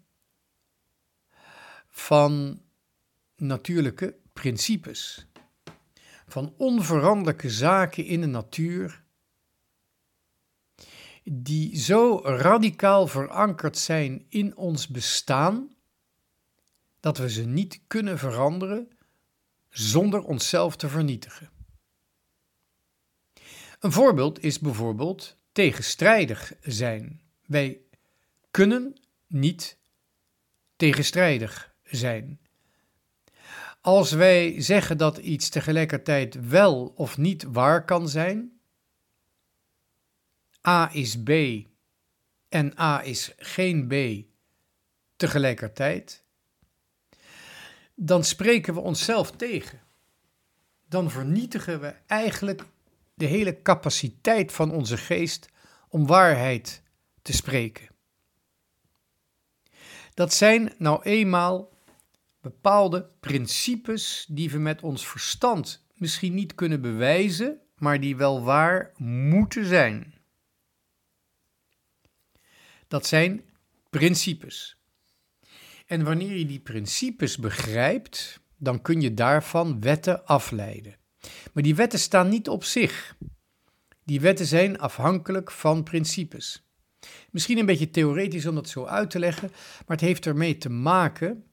van 1.89 2.63
natuurlijke 3.37 4.17
principes. 4.33 5.27
van 6.31 6.55
onveranderlijke 6.57 7.51
zaken 7.51 8.05
in 8.05 8.21
de 8.21 8.27
natuur, 8.27 9.03
die 11.25 11.79
zo 11.79 12.21
radicaal 12.25 13.07
verankerd 13.07 13.79
zijn 13.79 14.25
in 14.29 14.57
ons 14.57 14.89
bestaan, 14.89 15.77
dat 17.01 17.19
we 17.19 17.31
ze 17.31 17.45
niet 17.45 17.81
kunnen 17.87 18.19
veranderen 18.19 18.89
zonder 19.69 20.23
onszelf 20.23 20.77
te 20.77 20.89
vernietigen. 20.89 21.58
Een 23.79 23.93
voorbeeld 23.93 24.43
is 24.43 24.59
bijvoorbeeld 24.59 25.37
tegenstrijdig 25.53 26.53
zijn. 26.61 27.21
Wij 27.47 27.81
kunnen 28.51 28.97
niet 29.27 29.79
tegenstrijdig 30.77 31.75
zijn. 31.83 32.41
Als 33.81 34.13
wij 34.13 34.63
zeggen 34.63 34.99
dat 34.99 35.19
iets 35.19 35.49
tegelijkertijd 35.49 36.49
wel 36.49 36.93
of 36.97 37.19
niet 37.19 37.43
waar 37.43 37.85
kan 37.85 38.09
zijn, 38.09 38.61
A 40.67 40.91
is 40.93 41.23
B 41.23 41.31
en 42.49 42.79
A 42.79 43.03
is 43.03 43.33
geen 43.37 43.87
B 43.89 44.25
tegelijkertijd, 45.17 46.25
dan 47.95 48.25
spreken 48.25 48.75
we 48.75 48.81
onszelf 48.81 49.31
tegen. 49.31 49.81
Dan 50.89 51.11
vernietigen 51.11 51.81
we 51.81 51.95
eigenlijk 52.07 52.65
de 53.19 53.27
hele 53.27 53.63
capaciteit 53.63 54.53
van 54.53 54.71
onze 54.71 54.97
geest 54.97 55.49
om 55.89 56.07
waarheid 56.07 56.83
te 57.23 57.33
spreken. 57.33 57.89
Dat 60.15 60.35
zijn 60.35 60.73
nou 60.79 61.03
eenmaal 61.03 61.73
bepaalde 62.41 63.11
principes 63.21 64.27
die 64.29 64.51
we 64.51 64.59
met 64.59 64.83
ons 64.83 65.09
verstand 65.09 65.87
misschien 65.95 66.35
niet 66.35 66.55
kunnen 66.55 66.81
bewijzen, 66.81 67.61
maar 67.77 68.01
die 68.01 68.17
wel 68.17 68.43
waar 68.43 68.93
moeten 68.97 69.65
zijn. 69.65 70.15
Dat 72.89 73.07
zijn 73.07 73.43
principes. 73.91 74.77
En 75.87 76.05
wanneer 76.05 76.37
je 76.37 76.47
die 76.47 76.61
principes 76.61 77.37
begrijpt, 77.37 78.41
dan 78.57 78.83
kun 78.83 79.01
je 79.01 79.15
daarvan 79.15 79.81
wetten 79.81 80.27
afleiden. 80.27 80.97
Maar 81.53 81.63
die 81.63 81.75
wetten 81.75 81.99
staan 81.99 82.29
niet 82.29 82.49
op 82.49 82.65
zich. 82.65 83.17
Die 84.05 84.21
wetten 84.21 84.47
zijn 84.47 84.79
afhankelijk 84.79 85.51
van 85.51 85.83
principes. 85.83 86.69
Misschien 87.31 87.59
een 87.59 87.67
beetje 87.67 87.91
theoretisch 87.91 88.47
om 88.47 88.55
dat 88.55 88.69
zo 88.69 88.85
uit 88.85 89.11
te 89.11 89.19
leggen, 89.19 89.51
maar 89.87 89.97
het 89.97 90.01
heeft 90.01 90.27
ermee 90.27 90.59
te 90.59 90.69
maken 90.69 91.45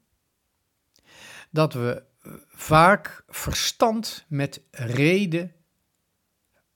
dat 1.50 1.72
we 1.72 2.02
eh, 2.22 2.32
vaak 2.48 3.24
verstand 3.28 4.24
met 4.28 4.60
reden 4.70 5.54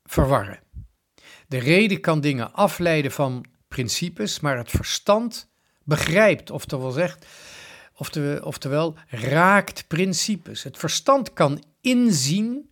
verwarren. 0.05 0.61
De 1.49 1.59
reden 1.59 2.01
kan 2.01 2.21
dingen 2.21 2.53
afleiden 2.53 3.11
van 3.11 3.45
principes, 3.69 4.41
maar 4.41 4.57
het 4.57 4.71
verstand 4.71 5.51
begrijpt, 5.85 6.51
oftewel 6.51 6.91
zegt, 6.91 7.27
raakt 9.09 9.87
principes. 9.87 10.63
Het 10.63 10.79
verstand 10.79 11.33
kan 11.33 11.65
inzien 11.81 12.70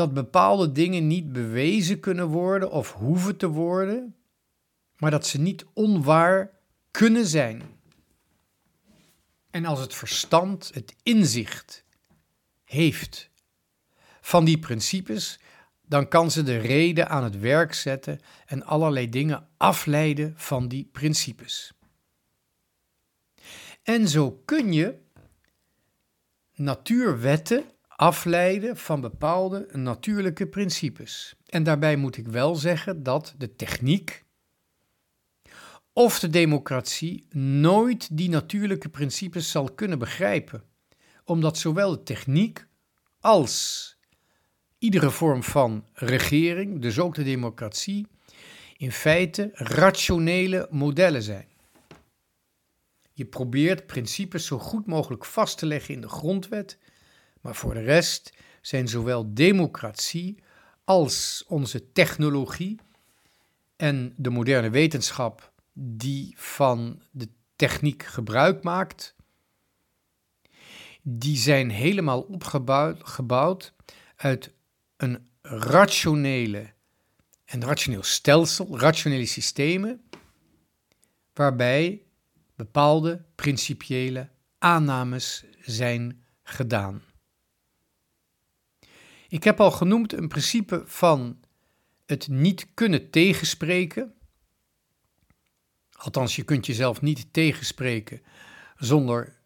dat 0.00 0.14
bepaalde 0.14 0.72
dingen 0.72 1.06
niet 1.06 1.32
bewezen 1.32 2.00
kunnen 2.00 2.26
worden 2.26 2.70
of 2.70 2.92
hoeven 2.92 3.36
te 3.36 3.48
worden, 3.48 4.16
maar 4.96 5.10
dat 5.10 5.26
ze 5.26 5.40
niet 5.40 5.64
onwaar 5.72 6.50
kunnen 6.90 7.26
zijn. 7.26 7.62
En 9.50 9.64
als 9.64 9.80
het 9.80 9.94
verstand 9.94 10.70
het 10.74 10.94
inzicht 11.02 11.84
heeft 12.64 13.30
van 14.20 14.44
die 14.44 14.58
principes, 14.58 15.40
dan 15.86 16.08
kan 16.08 16.30
ze 16.30 16.42
de 16.42 16.58
reden 16.58 17.08
aan 17.08 17.24
het 17.24 17.38
werk 17.38 17.74
zetten 17.74 18.20
en 18.46 18.64
allerlei 18.64 19.08
dingen 19.08 19.48
afleiden 19.56 20.32
van 20.36 20.68
die 20.68 20.88
principes. 20.92 21.72
En 23.82 24.08
zo 24.08 24.30
kun 24.44 24.72
je 24.72 24.98
natuurwetten 26.54 27.64
afleiden 28.00 28.76
van 28.76 29.00
bepaalde 29.00 29.68
natuurlijke 29.72 30.46
principes. 30.46 31.34
En 31.46 31.62
daarbij 31.62 31.96
moet 31.96 32.16
ik 32.16 32.28
wel 32.28 32.54
zeggen 32.54 33.02
dat 33.02 33.34
de 33.38 33.56
techniek 33.56 34.24
of 35.92 36.18
de 36.18 36.28
democratie 36.28 37.26
nooit 37.36 38.16
die 38.16 38.28
natuurlijke 38.28 38.88
principes 38.88 39.50
zal 39.50 39.72
kunnen 39.74 39.98
begrijpen, 39.98 40.62
omdat 41.24 41.58
zowel 41.58 41.90
de 41.90 42.02
techniek 42.02 42.66
als 43.18 43.96
iedere 44.78 45.10
vorm 45.10 45.42
van 45.42 45.84
regering, 45.92 46.80
dus 46.82 46.98
ook 46.98 47.14
de 47.14 47.24
democratie, 47.24 48.06
in 48.76 48.92
feite 48.92 49.50
rationele 49.52 50.68
modellen 50.70 51.22
zijn. 51.22 51.48
Je 53.12 53.24
probeert 53.24 53.86
principes 53.86 54.46
zo 54.46 54.58
goed 54.58 54.86
mogelijk 54.86 55.24
vast 55.24 55.58
te 55.58 55.66
leggen 55.66 55.94
in 55.94 56.00
de 56.00 56.08
grondwet, 56.08 56.78
maar 57.40 57.54
voor 57.54 57.74
de 57.74 57.82
rest 57.82 58.32
zijn 58.60 58.88
zowel 58.88 59.34
democratie 59.34 60.42
als 60.84 61.44
onze 61.48 61.92
technologie 61.92 62.80
en 63.76 64.14
de 64.16 64.30
moderne 64.30 64.70
wetenschap 64.70 65.52
die 65.72 66.34
van 66.36 67.02
de 67.10 67.28
techniek 67.56 68.02
gebruik 68.02 68.62
maakt, 68.62 69.14
die 71.02 71.36
zijn 71.36 71.70
helemaal 71.70 72.20
opgebouwd 72.20 73.08
gebouwd 73.08 73.72
uit 74.16 74.52
een 74.96 75.28
rationele 75.42 76.72
en 77.44 77.64
rationeel 77.64 78.02
stelsel, 78.02 78.78
rationele 78.78 79.26
systemen, 79.26 80.02
waarbij 81.34 82.02
bepaalde 82.56 83.24
principiële 83.34 84.28
aannames 84.58 85.44
zijn 85.60 86.24
gedaan. 86.42 87.02
Ik 89.30 89.44
heb 89.44 89.60
al 89.60 89.70
genoemd 89.70 90.12
een 90.12 90.28
principe 90.28 90.82
van 90.86 91.40
het 92.06 92.28
niet 92.28 92.66
kunnen 92.74 93.10
tegenspreken. 93.10 94.14
Althans, 95.92 96.36
je 96.36 96.42
kunt 96.42 96.66
jezelf 96.66 97.00
niet 97.00 97.32
tegenspreken 97.32 98.22
zonder 98.76 99.36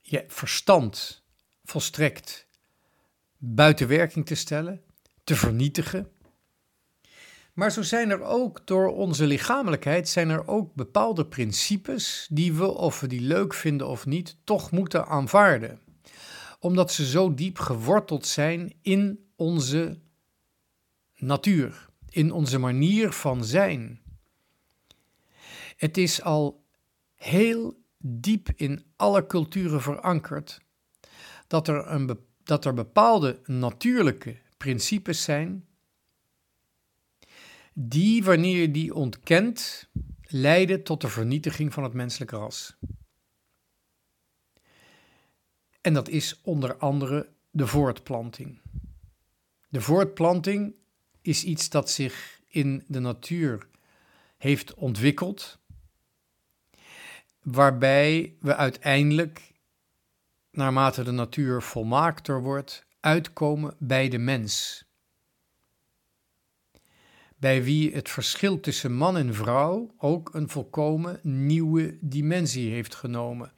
je 0.00 0.24
verstand 0.28 1.24
volstrekt 1.64 2.46
buiten 3.36 3.88
werking 3.88 4.26
te 4.26 4.34
stellen, 4.34 4.82
te 5.24 5.36
vernietigen. 5.36 6.10
Maar 7.52 7.72
zo 7.72 7.82
zijn 7.82 8.10
er 8.10 8.22
ook 8.22 8.66
door 8.66 8.94
onze 8.94 9.26
lichamelijkheid 9.26 10.08
zijn 10.08 10.28
er 10.30 10.48
ook 10.48 10.74
bepaalde 10.74 11.26
principes 11.26 12.26
die 12.30 12.52
we, 12.52 12.66
of 12.66 13.00
we 13.00 13.06
die 13.06 13.20
leuk 13.20 13.54
vinden 13.54 13.88
of 13.88 14.06
niet, 14.06 14.36
toch 14.44 14.70
moeten 14.70 15.06
aanvaarden. 15.06 15.87
Omdat 16.58 16.92
ze 16.92 17.06
zo 17.06 17.34
diep 17.34 17.58
geworteld 17.58 18.26
zijn 18.26 18.72
in 18.82 19.30
onze 19.36 19.98
natuur, 21.16 21.88
in 22.08 22.32
onze 22.32 22.58
manier 22.58 23.12
van 23.12 23.44
zijn. 23.44 24.00
Het 25.76 25.96
is 25.96 26.22
al 26.22 26.64
heel 27.14 27.82
diep 27.98 28.48
in 28.56 28.84
alle 28.96 29.26
culturen 29.26 29.82
verankerd 29.82 30.60
dat 31.46 31.68
er, 31.68 31.86
een, 31.86 32.18
dat 32.42 32.64
er 32.64 32.74
bepaalde 32.74 33.40
natuurlijke 33.44 34.36
principes 34.56 35.22
zijn 35.22 35.66
die, 37.80 38.24
wanneer 38.24 38.60
je 38.60 38.70
die 38.70 38.94
ontkent, 38.94 39.88
leiden 40.22 40.82
tot 40.82 41.00
de 41.00 41.08
vernietiging 41.08 41.72
van 41.72 41.82
het 41.82 41.92
menselijke 41.92 42.36
ras. 42.36 42.76
En 45.88 45.94
dat 45.94 46.08
is 46.08 46.40
onder 46.42 46.76
andere 46.76 47.28
de 47.50 47.66
voortplanting. 47.66 48.60
De 49.68 49.80
voortplanting 49.80 50.74
is 51.22 51.44
iets 51.44 51.68
dat 51.68 51.90
zich 51.90 52.40
in 52.46 52.84
de 52.86 52.98
natuur 52.98 53.68
heeft 54.38 54.74
ontwikkeld, 54.74 55.58
waarbij 57.42 58.36
we 58.40 58.56
uiteindelijk, 58.56 59.52
naarmate 60.50 61.02
de 61.02 61.10
natuur 61.10 61.62
volmaakter 61.62 62.42
wordt, 62.42 62.86
uitkomen 63.00 63.74
bij 63.78 64.08
de 64.08 64.18
mens 64.18 64.84
bij 67.36 67.64
wie 67.64 67.94
het 67.94 68.08
verschil 68.08 68.60
tussen 68.60 68.92
man 68.92 69.16
en 69.16 69.34
vrouw 69.34 69.94
ook 69.98 70.34
een 70.34 70.48
volkomen 70.48 71.20
nieuwe 71.22 71.98
dimensie 72.00 72.70
heeft 72.70 72.94
genomen, 72.94 73.52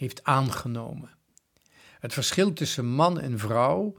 heeft 0.00 0.24
aangenomen. 0.24 1.10
Het 1.98 2.12
verschil 2.12 2.52
tussen 2.52 2.86
man 2.86 3.20
en 3.20 3.38
vrouw 3.38 3.96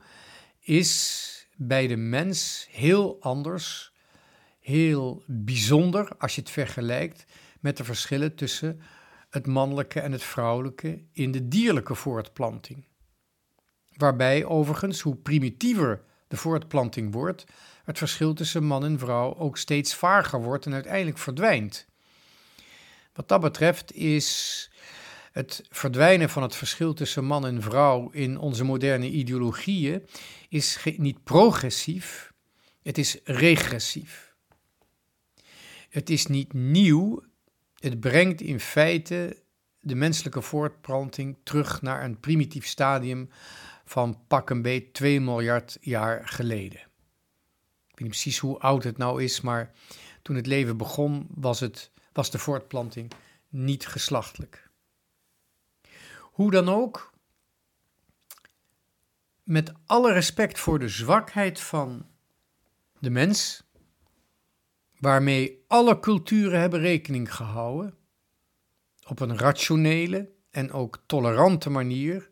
is 0.60 1.48
bij 1.56 1.88
de 1.88 1.96
mens 1.96 2.68
heel 2.70 3.18
anders, 3.20 3.92
heel 4.60 5.24
bijzonder 5.28 6.18
als 6.18 6.36
je 6.36 6.42
het 6.42 6.50
vergelijkt 6.50 7.26
met 7.60 7.78
de 7.78 7.84
verschillen 7.84 8.36
tussen 8.36 8.82
het 9.30 9.48
mannelijke 9.48 10.00
en 10.00 10.12
het 10.12 10.24
vrouwelijke 10.24 11.04
in 11.12 11.32
de 11.32 11.48
dierlijke 11.48 11.96
voortplanting. 11.96 12.88
Waarbij 13.90 14.46
overigens, 14.46 15.02
hoe 15.02 15.16
primitiever 15.16 16.04
de 16.28 16.38
voortplanting 16.38 17.14
wordt, 17.14 17.44
het 17.84 17.98
verschil 17.98 18.34
tussen 18.34 18.64
man 18.64 18.84
en 18.84 19.00
vrouw 19.00 19.36
ook 19.36 19.58
steeds 19.58 19.96
vager 19.96 20.42
wordt 20.42 20.66
en 20.66 20.74
uiteindelijk 20.74 21.18
verdwijnt. 21.18 21.88
Wat 23.14 23.28
dat 23.28 23.42
betreft 23.42 23.94
is 23.94 24.70
het 25.32 25.63
verdwijnen 25.70 26.30
van 26.30 26.41
het 26.41 26.56
verschil 26.56 26.94
tussen 26.94 27.26
man 27.26 27.46
en 27.46 27.62
vrouw 27.62 28.10
in 28.10 28.38
onze 28.38 28.63
moderne 28.63 29.10
ideologieën 29.10 30.08
is 30.50 30.86
niet 30.98 31.24
progressief, 31.24 32.34
het 32.82 32.98
is 32.98 33.20
regressief. 33.24 34.36
Het 35.89 36.10
is 36.10 36.26
niet 36.26 36.54
nieuw, 36.54 37.24
het 37.80 38.00
brengt 38.00 38.41
in 38.41 38.60
feite 38.60 39.44
de 39.80 39.96
menselijke 39.96 40.41
voortplanting 40.41 41.38
terug 41.44 41.82
naar 41.82 42.04
een 42.04 42.20
primitief 42.20 42.65
stadium 42.67 43.30
van 43.86 44.20
pak 44.28 44.50
een 44.50 44.62
beet 44.62 44.94
2 44.94 45.22
miljard 45.22 45.78
jaar 45.82 46.28
geleden. 46.28 46.80
Ik 46.80 47.98
weet 47.98 48.00
niet 48.00 48.10
precies 48.10 48.38
hoe 48.38 48.60
oud 48.60 48.84
het 48.84 48.98
nou 48.98 49.24
is, 49.24 49.41
maar 49.41 49.72
toen 50.22 50.36
het 50.36 50.46
leven 50.46 50.78
begon 50.78 51.28
was, 51.30 51.60
het, 51.60 51.91
was 52.13 52.32
de 52.32 52.39
voortplanting 52.39 53.12
niet 53.50 53.88
geslachtelijk. 53.88 54.70
Hoe 56.41 56.51
dan 56.51 56.69
ook, 56.69 57.13
met 59.43 59.73
alle 59.86 60.13
respect 60.13 60.60
voor 60.60 60.80
de 60.80 60.88
zwakheid 60.88 61.60
van 61.60 62.06
de 62.99 63.10
mens, 63.10 63.63
waarmee 64.99 65.63
alle 65.67 65.99
culturen 65.99 66.60
hebben 66.60 66.80
rekening 66.80 67.36
gehouden, 67.36 67.95
op 69.08 69.19
een 69.19 69.38
rationele 69.38 70.32
en 70.49 70.71
ook 70.71 71.04
tolerante 71.06 71.69
manier. 71.69 72.30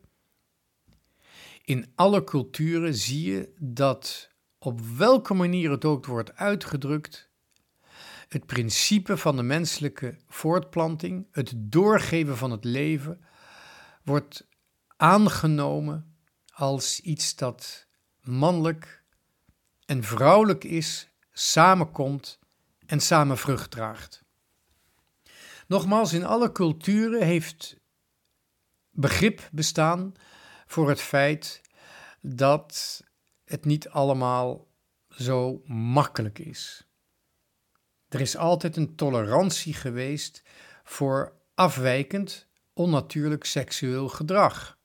In 1.64 1.92
alle 1.94 2.24
culturen 2.24 2.94
zie 2.94 3.32
je 3.32 3.54
dat 3.58 4.30
op 4.58 4.80
welke 4.80 5.34
manier 5.34 5.70
het 5.70 5.84
ook 5.84 6.06
wordt 6.06 6.36
uitgedrukt, 6.36 7.30
het 8.28 8.46
principe 8.46 9.16
van 9.16 9.36
de 9.36 9.42
menselijke 9.42 10.16
voortplanting, 10.28 11.26
het 11.30 11.52
doorgeven 11.56 12.36
van 12.36 12.50
het 12.50 12.64
leven, 12.64 13.24
wordt 14.02 14.46
aangenomen 14.96 16.16
als 16.52 17.00
iets 17.00 17.36
dat 17.36 17.86
mannelijk 18.20 19.04
en 19.86 20.02
vrouwelijk 20.04 20.64
is, 20.64 21.08
samenkomt 21.32 22.38
en 22.86 23.00
samen 23.00 23.38
vrucht 23.38 23.70
draagt. 23.70 24.24
Nogmaals, 25.66 26.12
in 26.12 26.24
alle 26.24 26.52
culturen 26.52 27.22
heeft 27.22 27.76
begrip 28.90 29.48
bestaan 29.52 30.14
voor 30.66 30.88
het 30.88 31.00
feit 31.00 31.60
dat 32.20 33.00
het 33.44 33.64
niet 33.64 33.88
allemaal 33.88 34.68
zo 35.08 35.62
makkelijk 35.64 36.38
is. 36.38 36.88
Er 38.08 38.20
is 38.20 38.36
altijd 38.36 38.76
een 38.76 38.94
tolerantie 38.94 39.74
geweest 39.74 40.42
voor 40.84 41.36
afwijkend, 41.54 42.48
onnatuurlijk 42.80 43.44
seksueel 43.44 44.08
gedrag. 44.08 44.78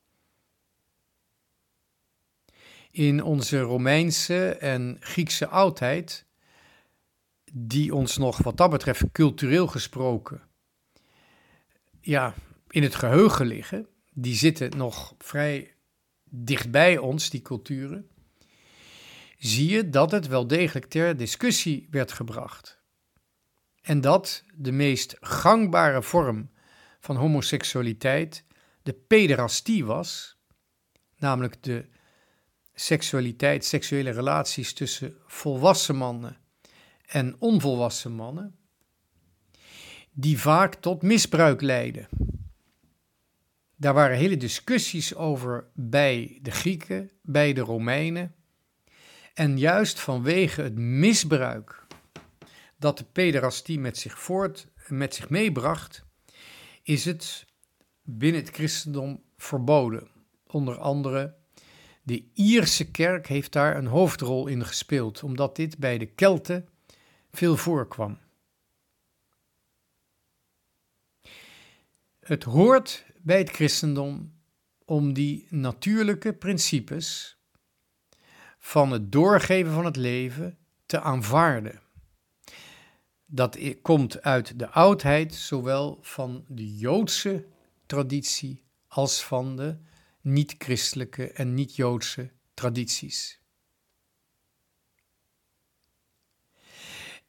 In 2.92 3.24
onze 3.24 3.60
Romeinse 3.60 4.50
en 4.50 4.98
Griekse 5.00 5.48
oudheid, 5.48 6.26
die 7.54 7.96
ons 7.96 8.18
nog 8.18 8.38
wat 8.38 8.58
dat 8.58 8.70
betreft 8.70 9.12
cultureel 9.12 9.68
gesproken 9.68 10.42
ja, 12.06 12.34
in 12.70 12.84
het 12.84 12.96
geheugen 12.96 13.46
liggen, 13.46 13.88
die 14.14 14.36
zitten 14.36 14.78
nog 14.78 15.16
vrij 15.18 15.74
dichtbij 16.30 16.98
ons, 16.98 17.30
die 17.30 17.42
culturen, 17.42 18.10
zie 19.38 19.70
je 19.70 19.90
dat 19.90 20.12
het 20.12 20.28
wel 20.28 20.48
degelijk 20.48 20.86
ter 20.86 21.18
discussie 21.18 21.88
werd 21.92 22.12
gebracht. 22.12 22.80
En 23.82 24.02
dat 24.02 24.44
de 24.56 24.72
meest 24.72 25.18
gangbare 25.20 26.04
vorm 26.04 26.50
van 27.06 27.16
homoseksualiteit 27.16 28.44
de 28.84 28.94
pederastie 28.94 29.86
was, 29.86 30.38
namelijk 31.18 31.64
de 31.64 31.86
seksualiteit, 32.74 33.66
seksuele 33.66 34.10
relaties 34.10 34.74
tussen 34.74 35.16
volwassen 35.26 35.96
mannen 35.96 36.38
en 37.06 37.36
onvolwassen 37.40 38.12
mannen, 38.12 38.56
die 40.12 40.40
vaak 40.40 40.76
tot 40.76 41.02
misbruik 41.02 41.62
leiden. 41.62 42.08
Daar 43.76 43.94
waren 43.94 44.18
hele 44.18 44.38
discussies 44.38 45.16
over 45.16 45.68
bij 45.74 46.40
de 46.42 46.52
Grieken, 46.52 47.12
bij 47.22 47.54
de 47.54 47.62
Romeinen. 47.62 48.36
En 49.34 49.58
juist 49.58 50.00
vanwege 50.00 50.62
het 50.62 50.76
misbruik 50.78 51.88
dat 52.78 52.98
de 52.98 53.06
pederastie 53.06 53.80
met 53.80 53.98
zich 53.98 54.20
voort, 54.20 54.68
met 54.88 55.16
zich 55.16 55.30
meebracht, 55.30 56.05
is 56.86 57.06
het 57.06 57.46
binnen 58.02 58.42
het 58.42 58.56
christendom 58.56 59.24
verboden. 59.38 60.08
Onder 60.48 60.80
andere 60.80 61.36
de 62.04 62.30
Ierse 62.34 62.92
kerk 62.92 63.28
heeft 63.28 63.52
daar 63.52 63.78
een 63.78 63.86
hoofdrol 63.86 64.48
in 64.48 64.66
gespeeld, 64.66 65.24
omdat 65.24 65.56
dit 65.56 65.78
bij 65.78 65.98
de 65.98 66.06
Kelten 66.06 66.70
veel 67.32 67.58
voorkwam. 67.58 68.18
Het 72.20 72.44
hoort 72.44 73.06
bij 73.22 73.38
het 73.38 73.50
christendom 73.50 74.34
om 74.86 75.14
die 75.14 75.48
natuurlijke 75.50 76.34
principes 76.34 77.38
van 78.60 78.92
het 78.92 79.12
doorgeven 79.12 79.74
van 79.74 79.86
het 79.86 79.96
leven 79.96 80.58
te 80.86 81.02
aanvaarden. 81.02 81.82
Dat 83.26 83.58
komt 83.82 84.22
uit 84.22 84.60
de 84.60 84.70
oudheid, 84.70 85.36
zowel 85.36 85.98
van 86.02 86.46
de 86.48 86.76
Joodse 86.76 87.48
traditie 87.86 88.64
als 88.88 89.24
van 89.24 89.56
de 89.56 89.78
niet-christelijke 90.22 91.32
en 91.32 91.54
niet-Joodse 91.54 92.32
tradities. 92.54 93.40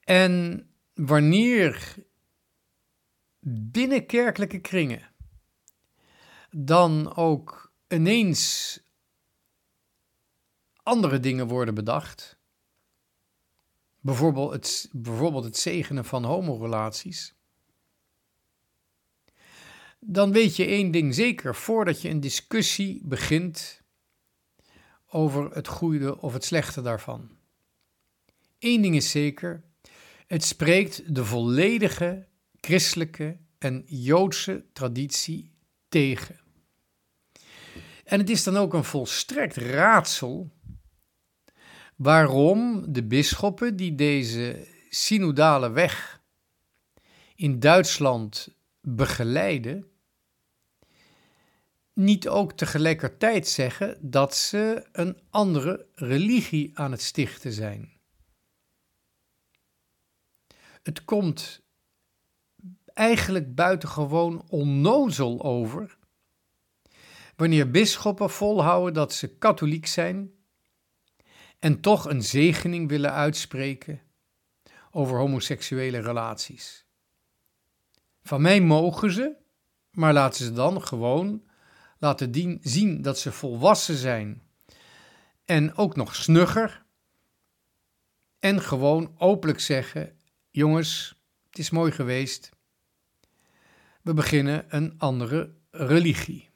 En 0.00 0.66
wanneer 0.94 1.94
binnen 3.48 4.06
kerkelijke 4.06 4.59
kringen 4.61 5.11
dan 6.50 7.16
ook 7.16 7.72
ineens 7.88 8.80
andere 10.82 11.20
dingen 11.20 11.46
worden 11.46 11.74
bedacht. 11.74 12.36
Bijvoorbeeld 14.07 14.53
het, 14.53 14.88
bijvoorbeeld 14.92 15.45
het 15.45 15.57
zegenen 15.57 16.05
van 16.05 16.25
homorelaties. 16.25 17.35
Dan 20.01 20.33
weet 20.33 20.57
je 20.57 20.64
één 20.64 20.90
ding 20.90 21.14
zeker, 21.14 21.55
voordat 21.55 22.03
je 22.03 22.09
een 22.09 22.21
discussie 22.21 23.01
begint 23.05 23.83
over 25.07 25.51
het 25.55 25.69
goede 25.69 26.21
of 26.21 26.33
het 26.33 26.45
slechte 26.45 26.83
daarvan. 26.83 27.31
Eén 28.59 28.83
ding 28.83 28.95
is 28.95 29.11
zeker, 29.11 29.62
het 30.27 30.45
spreekt 30.45 31.14
de 31.14 31.25
volledige 31.25 32.27
christelijke 32.61 33.38
en 33.59 33.85
joodse 33.87 34.64
traditie 34.73 35.53
tegen. 35.88 36.40
En 38.05 38.19
het 38.19 38.31
is 38.31 38.45
dan 38.45 38.57
ook 38.57 38.75
een 38.75 38.85
volstrekt 38.85 39.57
raadsel 39.57 40.51
waarom 41.96 42.92
de 42.92 43.04
bisschoppen 43.04 43.76
die 43.76 43.94
deze 43.94 44.66
synodale 44.88 45.70
weg 45.70 46.22
in 47.35 47.61
Duitsland 47.61 48.56
begeleiden, 48.80 49.90
niet 51.92 52.28
ook 52.28 52.52
tegelijkertijd 52.52 53.48
zeggen 53.48 53.98
dat 54.00 54.37
ze 54.37 54.87
een 54.92 55.18
andere 55.30 55.87
religie 55.94 56.78
aan 56.78 56.90
het 56.90 57.02
stichten 57.02 57.52
zijn. 57.52 57.94
Het 60.82 61.04
komt 61.04 61.62
eigenlijk 62.85 63.54
buitengewoon 63.54 64.44
onnozel 64.48 65.42
over 65.42 65.98
wanneer 67.37 67.70
bisschoppen 67.70 68.30
volhouden 68.30 68.94
dat 68.94 69.12
ze 69.12 69.37
katholiek 69.37 69.87
zijn 69.87 70.36
en 71.59 71.81
toch 71.81 72.05
een 72.05 72.23
zegening 72.23 72.88
willen 72.88 73.12
uitspreken 73.12 74.01
over 74.90 75.19
homoseksuele 75.19 76.01
relaties. 76.01 76.87
Van 78.23 78.42
mij 78.42 78.61
mogen 78.61 79.12
ze, 79.12 79.37
maar 79.90 80.12
laten 80.12 80.45
ze 80.45 80.53
dan 80.53 80.83
gewoon 80.83 81.45
laten 81.99 82.59
zien 82.62 83.03
dat 83.03 83.19
ze 83.19 83.33
volwassen 83.33 83.97
zijn 83.97 84.42
en 85.45 85.77
ook 85.77 85.97
nog 85.97 86.14
snugger 86.14 86.85
en 88.38 88.62
gewoon 88.62 89.14
openlijk 89.19 89.61
zeggen: 89.61 90.19
jongens, 90.51 91.21
het 91.49 91.59
is 91.59 91.71
mooi 91.71 91.92
geweest, 91.92 92.51
we 94.03 94.14
beginnen 94.14 94.64
een 94.69 94.95
andere 94.99 95.55
religie. 95.71 96.51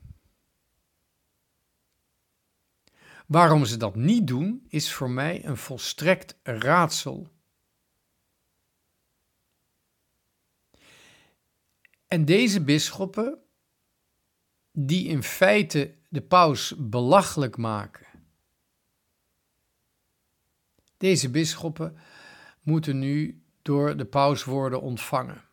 Waarom 3.30 3.64
ze 3.64 3.76
dat 3.76 3.94
niet 3.94 4.26
doen, 4.26 4.64
is 4.68 4.92
voor 4.92 5.10
mij 5.10 5.44
een 5.44 5.56
volstrekt 5.56 6.38
raadsel. 6.42 7.28
En 12.06 12.24
deze 12.24 12.64
bisschoppen, 12.64 13.38
die 14.72 15.08
in 15.08 15.22
feite 15.22 15.94
de 16.08 16.20
paus 16.22 16.74
belachelijk 16.78 17.56
maken, 17.56 18.06
deze 20.96 21.30
bisschoppen 21.30 21.96
moeten 22.62 22.98
nu 22.98 23.42
door 23.62 23.96
de 23.96 24.06
paus 24.06 24.44
worden 24.44 24.80
ontvangen. 24.80 25.44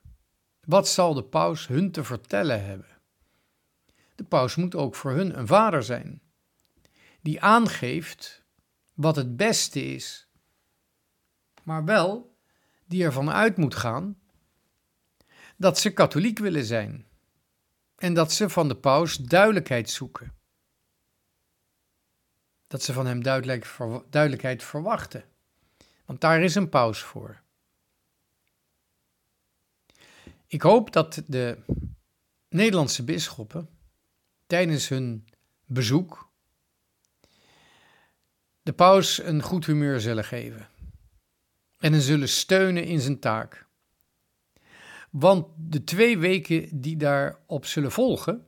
Wat 0.61 0.87
zal 0.87 1.13
de 1.13 1.23
paus 1.23 1.67
hun 1.67 1.91
te 1.91 2.03
vertellen 2.03 2.65
hebben? 2.65 3.01
De 4.15 4.23
paus 4.23 4.55
moet 4.55 4.75
ook 4.75 4.95
voor 4.95 5.11
hun 5.11 5.37
een 5.37 5.47
vader 5.47 5.83
zijn, 5.83 6.21
die 7.27 7.41
aangeeft 7.41 8.43
wat 8.93 9.15
het 9.15 9.37
beste 9.37 9.85
is, 9.85 10.27
maar 11.63 11.85
wel 11.85 12.37
die 12.85 13.03
ervan 13.03 13.29
uit 13.29 13.57
moet 13.57 13.75
gaan 13.75 14.19
dat 15.57 15.79
ze 15.79 15.93
katholiek 15.93 16.39
willen 16.39 16.65
zijn 16.65 17.07
en 17.95 18.13
dat 18.13 18.31
ze 18.31 18.49
van 18.49 18.67
de 18.67 18.75
paus 18.75 19.15
duidelijkheid 19.15 19.89
zoeken. 19.89 20.33
Dat 22.67 22.83
ze 22.83 22.93
van 22.93 23.05
hem 23.05 23.23
duidelijkheid 24.09 24.63
verwachten, 24.63 25.25
want 26.05 26.21
daar 26.21 26.41
is 26.41 26.55
een 26.55 26.69
paus 26.69 27.01
voor. 27.01 27.41
Ik 30.45 30.61
hoop 30.61 30.91
dat 30.91 31.23
de 31.27 31.57
Nederlandse 32.49 33.03
bisschoppen 33.03 33.69
tijdens 34.45 34.87
hun 34.87 35.27
bezoek 35.65 36.26
de 38.67 38.73
paus 38.73 39.23
een 39.23 39.41
goed 39.41 39.65
humeur 39.65 39.99
zullen 39.99 40.23
geven 40.23 40.67
en 41.77 41.91
hem 41.91 42.01
zullen 42.01 42.29
steunen 42.29 42.83
in 42.83 42.99
zijn 42.99 43.19
taak. 43.19 43.67
Want 45.09 45.47
de 45.57 45.83
twee 45.83 46.17
weken 46.17 46.81
die 46.81 46.97
daarop 46.97 47.65
zullen 47.65 47.91
volgen, 47.91 48.45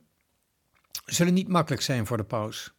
zullen 1.05 1.33
niet 1.33 1.47
makkelijk 1.47 1.81
zijn 1.81 2.05
voor 2.05 2.17
de 2.17 2.23
paus. 2.23 2.73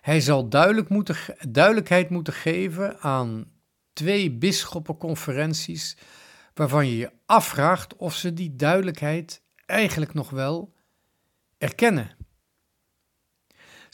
Hij 0.00 0.20
zal 0.20 0.48
duidelijk 0.48 0.88
moeten, 0.88 1.16
duidelijkheid 1.48 2.10
moeten 2.10 2.32
geven 2.32 3.00
aan 3.00 3.52
twee 3.92 4.32
bisschoppenconferenties 4.32 5.96
waarvan 6.54 6.86
je 6.86 6.96
je 6.96 7.12
afvraagt 7.26 7.96
of 7.96 8.14
ze 8.14 8.32
die 8.32 8.56
duidelijkheid 8.56 9.42
eigenlijk 9.66 10.14
nog 10.14 10.30
wel 10.30 10.74
erkennen. 11.58 12.23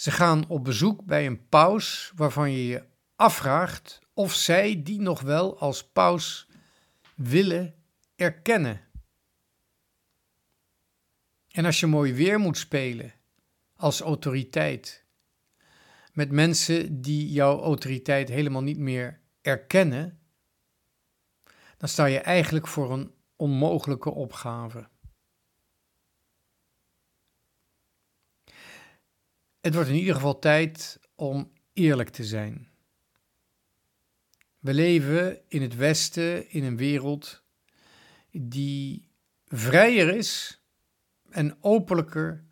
Ze 0.01 0.11
gaan 0.11 0.49
op 0.49 0.65
bezoek 0.65 1.05
bij 1.05 1.27
een 1.27 1.49
paus 1.49 2.13
waarvan 2.15 2.53
je 2.53 2.67
je 2.67 2.85
afvraagt 3.17 4.01
of 4.15 4.35
zij 4.35 4.83
die 4.83 5.01
nog 5.01 5.21
wel 5.21 5.59
als 5.59 5.89
paus 5.89 6.49
willen 7.15 7.75
erkennen. 8.17 8.81
En 11.49 11.65
als 11.65 11.81
je 11.81 11.87
mooi 11.87 12.13
weer 12.13 12.39
moet 12.39 12.59
spelen 12.59 13.13
als 13.77 14.01
autoriteit, 14.01 15.05
met 16.13 16.31
mensen 16.31 17.01
die 17.01 17.31
jouw 17.31 17.61
autoriteit 17.61 18.29
helemaal 18.29 18.63
niet 18.63 18.79
meer 18.79 19.21
erkennen, 19.41 20.21
dan 21.77 21.89
sta 21.89 22.05
je 22.05 22.19
eigenlijk 22.19 22.67
voor 22.67 22.93
een 22.93 23.15
onmogelijke 23.37 24.11
opgave. 24.11 24.89
Het 29.61 29.75
wordt 29.75 29.89
in 29.89 29.95
ieder 29.95 30.15
geval 30.15 30.39
tijd 30.39 31.01
om 31.15 31.53
eerlijk 31.73 32.09
te 32.09 32.25
zijn. 32.25 32.69
We 34.59 34.75
leven 34.75 35.41
in 35.49 35.63
het 35.63 35.77
Westen 35.77 36.51
in 36.51 36.65
een 36.65 36.77
wereld 36.77 37.45
die 38.31 39.09
vrijer 39.47 40.15
is 40.15 40.63
en 41.31 41.57
openlijker 41.61 42.45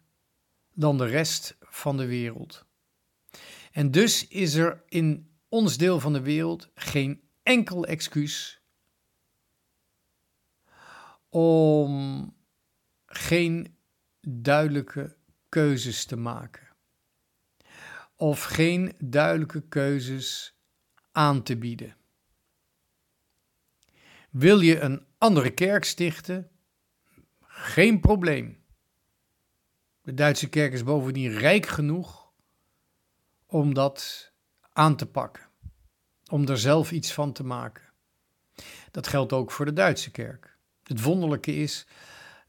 dan 0.75 0.99
de 0.99 1.07
rest 1.07 1.57
van 1.61 1.97
de 1.97 2.07
wereld. 2.07 2.67
En 3.73 3.91
dus 3.91 4.29
is 4.29 4.55
er 4.55 4.83
in 4.89 5.31
ons 5.49 5.77
deel 5.77 6.01
van 6.01 6.13
de 6.13 6.21
wereld 6.21 6.71
geen 6.75 7.23
enkel 7.43 7.87
excuus 7.87 8.63
om 11.29 12.35
geen 13.07 13.77
duidelijke 14.21 15.17
keuzes 15.49 16.05
te 16.05 16.17
maken. 16.17 16.68
Of 18.21 18.45
geen 18.45 18.95
duidelijke 18.99 19.61
keuzes 19.69 20.59
aan 21.13 21.43
te 21.43 21.57
bieden. 21.57 21.97
Wil 24.31 24.61
je 24.61 24.81
een 24.81 25.07
andere 25.19 25.51
kerk 25.51 25.85
stichten? 25.85 26.51
Geen 27.41 28.01
probleem. 28.01 28.65
De 30.03 30.15
Duitse 30.15 30.49
kerk 30.49 30.73
is 30.73 30.85
bovendien 30.85 31.39
rijk 31.39 31.67
genoeg 31.67 32.33
om 33.47 33.75
dat 33.75 34.33
aan 34.73 34.97
te 34.97 35.07
pakken, 35.07 35.49
om 36.31 36.49
er 36.49 36.59
zelf 36.59 36.93
iets 36.93 37.13
van 37.13 37.33
te 37.33 37.45
maken. 37.45 37.93
Dat 38.91 39.07
geldt 39.07 39.33
ook 39.33 39.51
voor 39.51 39.65
de 39.65 39.73
Duitse 39.73 40.11
kerk. 40.11 40.59
Het 40.83 41.03
wonderlijke 41.03 41.55
is 41.55 41.87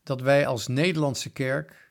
dat 0.04 0.22
wij 0.22 0.48
als 0.48 0.68
Nederlandse 0.68 1.32
kerk 1.32 1.89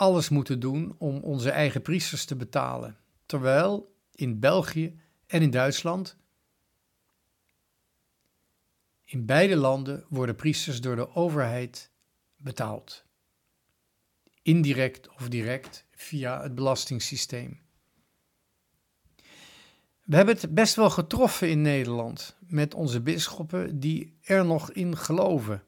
alles 0.00 0.28
moeten 0.28 0.60
doen 0.60 0.94
om 0.98 1.16
onze 1.16 1.50
eigen 1.50 1.82
priesters 1.82 2.24
te 2.24 2.36
betalen, 2.36 2.96
terwijl 3.26 3.94
in 4.14 4.38
België 4.38 5.00
en 5.26 5.42
in 5.42 5.50
Duitsland 5.50 6.16
in 9.04 9.26
beide 9.26 9.56
landen 9.56 10.04
worden 10.08 10.36
priesters 10.36 10.80
door 10.80 10.96
de 10.96 11.14
overheid 11.14 11.90
betaald. 12.36 13.04
Indirect 14.42 15.08
of 15.08 15.28
direct 15.28 15.86
via 15.90 16.42
het 16.42 16.54
belastingssysteem. 16.54 17.60
We 20.04 20.16
hebben 20.16 20.36
het 20.36 20.54
best 20.54 20.74
wel 20.74 20.90
getroffen 20.90 21.50
in 21.50 21.62
Nederland 21.62 22.36
met 22.38 22.74
onze 22.74 23.00
bisschoppen 23.00 23.80
die 23.80 24.18
er 24.22 24.44
nog 24.44 24.72
in 24.72 24.96
geloven. 24.96 25.62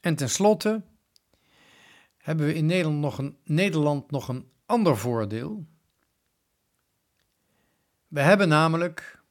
En 0.00 0.14
tenslotte 0.14 0.82
hebben 2.22 2.46
we 2.46 2.54
in 2.54 2.66
Nederland 2.66 3.00
nog 3.00 3.18
een, 3.18 3.38
Nederland 3.44 4.10
nog 4.10 4.28
een 4.28 4.50
ander 4.66 4.98
voordeel. 4.98 5.66
We 8.08 8.20
hebben 8.20 8.48
namelijk 8.48 9.22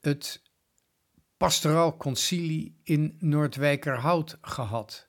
het 0.00 0.42
pastoraal 1.36 1.96
concilie 1.96 2.76
in 2.82 3.16
Noordwijkerhout 3.18 4.38
gehad. 4.40 5.08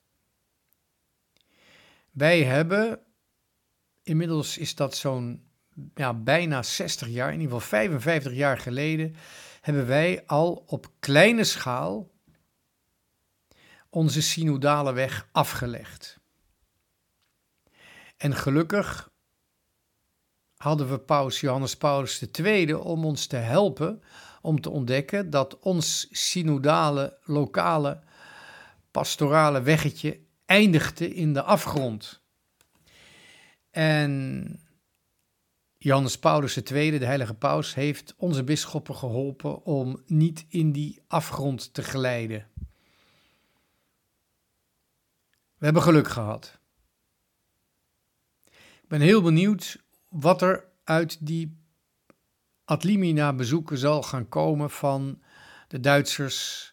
Wij 2.10 2.44
hebben, 2.44 3.00
inmiddels 4.02 4.58
is 4.58 4.74
dat 4.74 4.96
zo'n 4.96 5.44
ja, 5.94 6.14
bijna 6.14 6.62
60 6.62 7.08
jaar, 7.08 7.32
in 7.32 7.40
ieder 7.40 7.54
geval 7.54 7.68
55 7.68 8.32
jaar 8.32 8.58
geleden, 8.58 9.16
hebben 9.60 9.86
wij 9.86 10.26
al 10.26 10.64
op 10.66 10.90
kleine 10.98 11.44
schaal 11.44 12.10
onze 13.88 14.22
synodale 14.22 14.92
weg 14.92 15.28
afgelegd. 15.32 16.18
En 18.26 18.34
gelukkig 18.34 19.10
hadden 20.56 20.90
we 20.90 20.98
paus 20.98 21.40
Johannes 21.40 21.76
Paulus 21.76 22.22
II 22.38 22.72
om 22.72 23.04
ons 23.04 23.26
te 23.26 23.36
helpen 23.36 24.02
om 24.42 24.60
te 24.60 24.70
ontdekken 24.70 25.30
dat 25.30 25.58
ons 25.58 26.08
synodale, 26.10 27.18
lokale, 27.24 28.02
pastorale 28.90 29.62
weggetje 29.62 30.20
eindigde 30.46 31.14
in 31.14 31.32
de 31.32 31.42
afgrond. 31.42 32.22
En 33.70 34.60
Johannes 35.78 36.18
Paulus 36.18 36.56
II, 36.56 36.98
de 36.98 37.06
heilige 37.06 37.34
paus, 37.34 37.74
heeft 37.74 38.14
onze 38.16 38.44
bisschoppen 38.44 38.96
geholpen 38.96 39.64
om 39.64 40.02
niet 40.06 40.46
in 40.48 40.72
die 40.72 41.02
afgrond 41.06 41.74
te 41.74 41.82
glijden. 41.82 42.48
We 45.58 45.64
hebben 45.64 45.82
geluk 45.82 46.08
gehad. 46.08 46.64
Ben 48.88 49.00
heel 49.00 49.22
benieuwd 49.22 49.82
wat 50.08 50.42
er 50.42 50.64
uit 50.84 51.26
die 51.26 51.58
Adlimina 52.64 53.32
bezoeken 53.32 53.78
zal 53.78 54.02
gaan 54.02 54.28
komen 54.28 54.70
van 54.70 55.22
de 55.68 55.80
Duitsers 55.80 56.72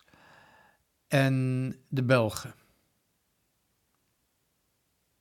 en 1.07 1.75
de 1.87 2.03
Belgen. 2.03 2.55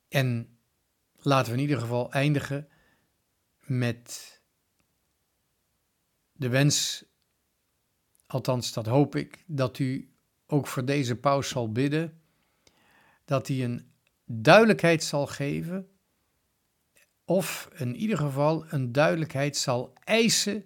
En 0.09 0.59
laten 1.17 1.53
we 1.53 1.57
in 1.57 1.63
ieder 1.63 1.81
geval 1.81 2.13
eindigen 2.13 2.69
met 3.61 4.41
de 6.33 6.49
wens, 6.49 7.05
althans 8.27 8.73
dat 8.73 8.87
hoop 8.87 9.17
ik, 9.17 9.45
dat 9.47 9.79
u 9.79 10.15
ook 10.47 10.67
voor 10.67 10.85
deze 10.85 11.17
paus 11.17 11.49
zal 11.49 11.73
bidden, 11.73 12.23
dat 13.25 13.49
hij 13.49 13.65
een 13.65 13.93
duidelijkheid 14.25 15.05
zal 15.05 15.27
geven 15.27 15.92
of 17.25 17.69
in 17.75 17.97
ieder 17.97 18.17
geval 18.17 18.65
een 18.69 18.93
duidelijkheid 18.93 19.57
zal 19.57 19.93
eisen 20.05 20.65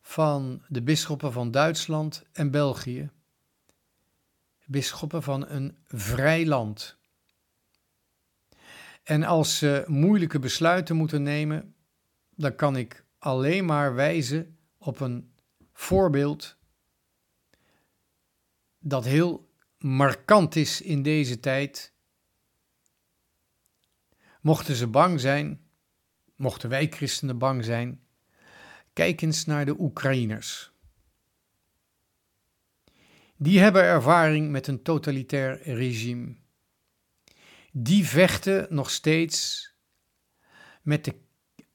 van 0.00 0.62
de 0.68 0.82
bisschoppen 0.82 1.32
van 1.32 1.50
Duitsland 1.50 2.24
en 2.32 2.50
België, 2.50 3.10
bisschoppen 4.64 5.22
van 5.22 5.48
een 5.48 5.76
vrij 5.86 6.46
land. 6.46 6.98
En 9.02 9.22
als 9.22 9.58
ze 9.58 9.84
moeilijke 9.86 10.38
besluiten 10.38 10.96
moeten 10.96 11.22
nemen, 11.22 11.74
dan 12.34 12.54
kan 12.54 12.76
ik 12.76 13.04
alleen 13.18 13.64
maar 13.64 13.94
wijzen 13.94 14.58
op 14.78 15.00
een 15.00 15.32
voorbeeld 15.72 16.56
dat 18.78 19.04
heel 19.04 19.50
markant 19.78 20.56
is 20.56 20.80
in 20.80 21.02
deze 21.02 21.40
tijd. 21.40 21.92
Mochten 24.40 24.74
ze 24.74 24.86
bang 24.86 25.20
zijn, 25.20 25.60
mochten 26.36 26.68
wij 26.68 26.86
christenen 26.86 27.38
bang 27.38 27.64
zijn, 27.64 28.00
kijk 28.92 29.20
eens 29.20 29.44
naar 29.44 29.64
de 29.64 29.80
Oekraïners. 29.80 30.72
Die 33.36 33.60
hebben 33.60 33.82
ervaring 33.82 34.50
met 34.50 34.66
een 34.66 34.82
totalitair 34.82 35.62
regime. 35.62 36.34
Die 37.72 38.06
vechten 38.06 38.66
nog 38.70 38.90
steeds 38.90 39.68
met 40.82 41.04
de 41.04 41.14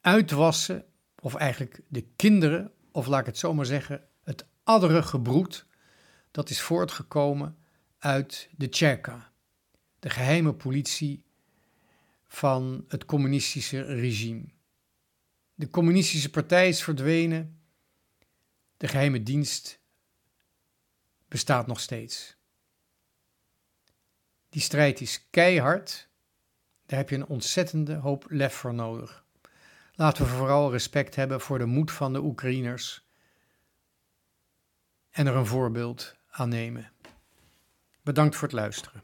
uitwassen, 0.01 0.85
of 1.19 1.35
eigenlijk 1.35 1.81
de 1.87 2.07
kinderen, 2.15 2.71
of 2.91 3.07
laat 3.07 3.19
ik 3.19 3.25
het 3.25 3.37
zo 3.37 3.53
maar 3.53 3.65
zeggen, 3.65 4.07
het 4.23 4.45
addere 4.63 5.03
gebroed, 5.03 5.65
dat 6.31 6.49
is 6.49 6.61
voortgekomen 6.61 7.57
uit 7.97 8.49
de 8.57 8.69
Tjerka, 8.69 9.31
de 9.99 10.09
geheime 10.09 10.53
politie 10.53 11.24
van 12.27 12.85
het 12.87 13.05
communistische 13.05 13.81
regime. 13.81 14.45
De 15.53 15.69
communistische 15.69 16.29
partij 16.29 16.67
is 16.67 16.83
verdwenen, 16.83 17.59
de 18.77 18.87
geheime 18.87 19.23
dienst 19.23 19.79
bestaat 21.27 21.67
nog 21.67 21.79
steeds. 21.79 22.37
Die 24.49 24.61
strijd 24.61 25.01
is 25.01 25.27
keihard, 25.29 26.09
daar 26.85 26.99
heb 26.99 27.09
je 27.09 27.15
een 27.15 27.27
ontzettende 27.27 27.95
hoop 27.95 28.25
lef 28.29 28.53
voor 28.53 28.73
nodig. 28.73 29.25
Laten 29.93 30.23
we 30.23 30.29
vooral 30.29 30.71
respect 30.71 31.15
hebben 31.15 31.41
voor 31.41 31.57
de 31.57 31.65
moed 31.65 31.91
van 31.91 32.13
de 32.13 32.23
Oekraïners 32.23 33.07
en 35.09 35.27
er 35.27 35.35
een 35.35 35.45
voorbeeld 35.45 36.15
aan 36.29 36.49
nemen. 36.49 36.91
Bedankt 38.01 38.35
voor 38.35 38.47
het 38.47 38.57
luisteren. 38.57 39.03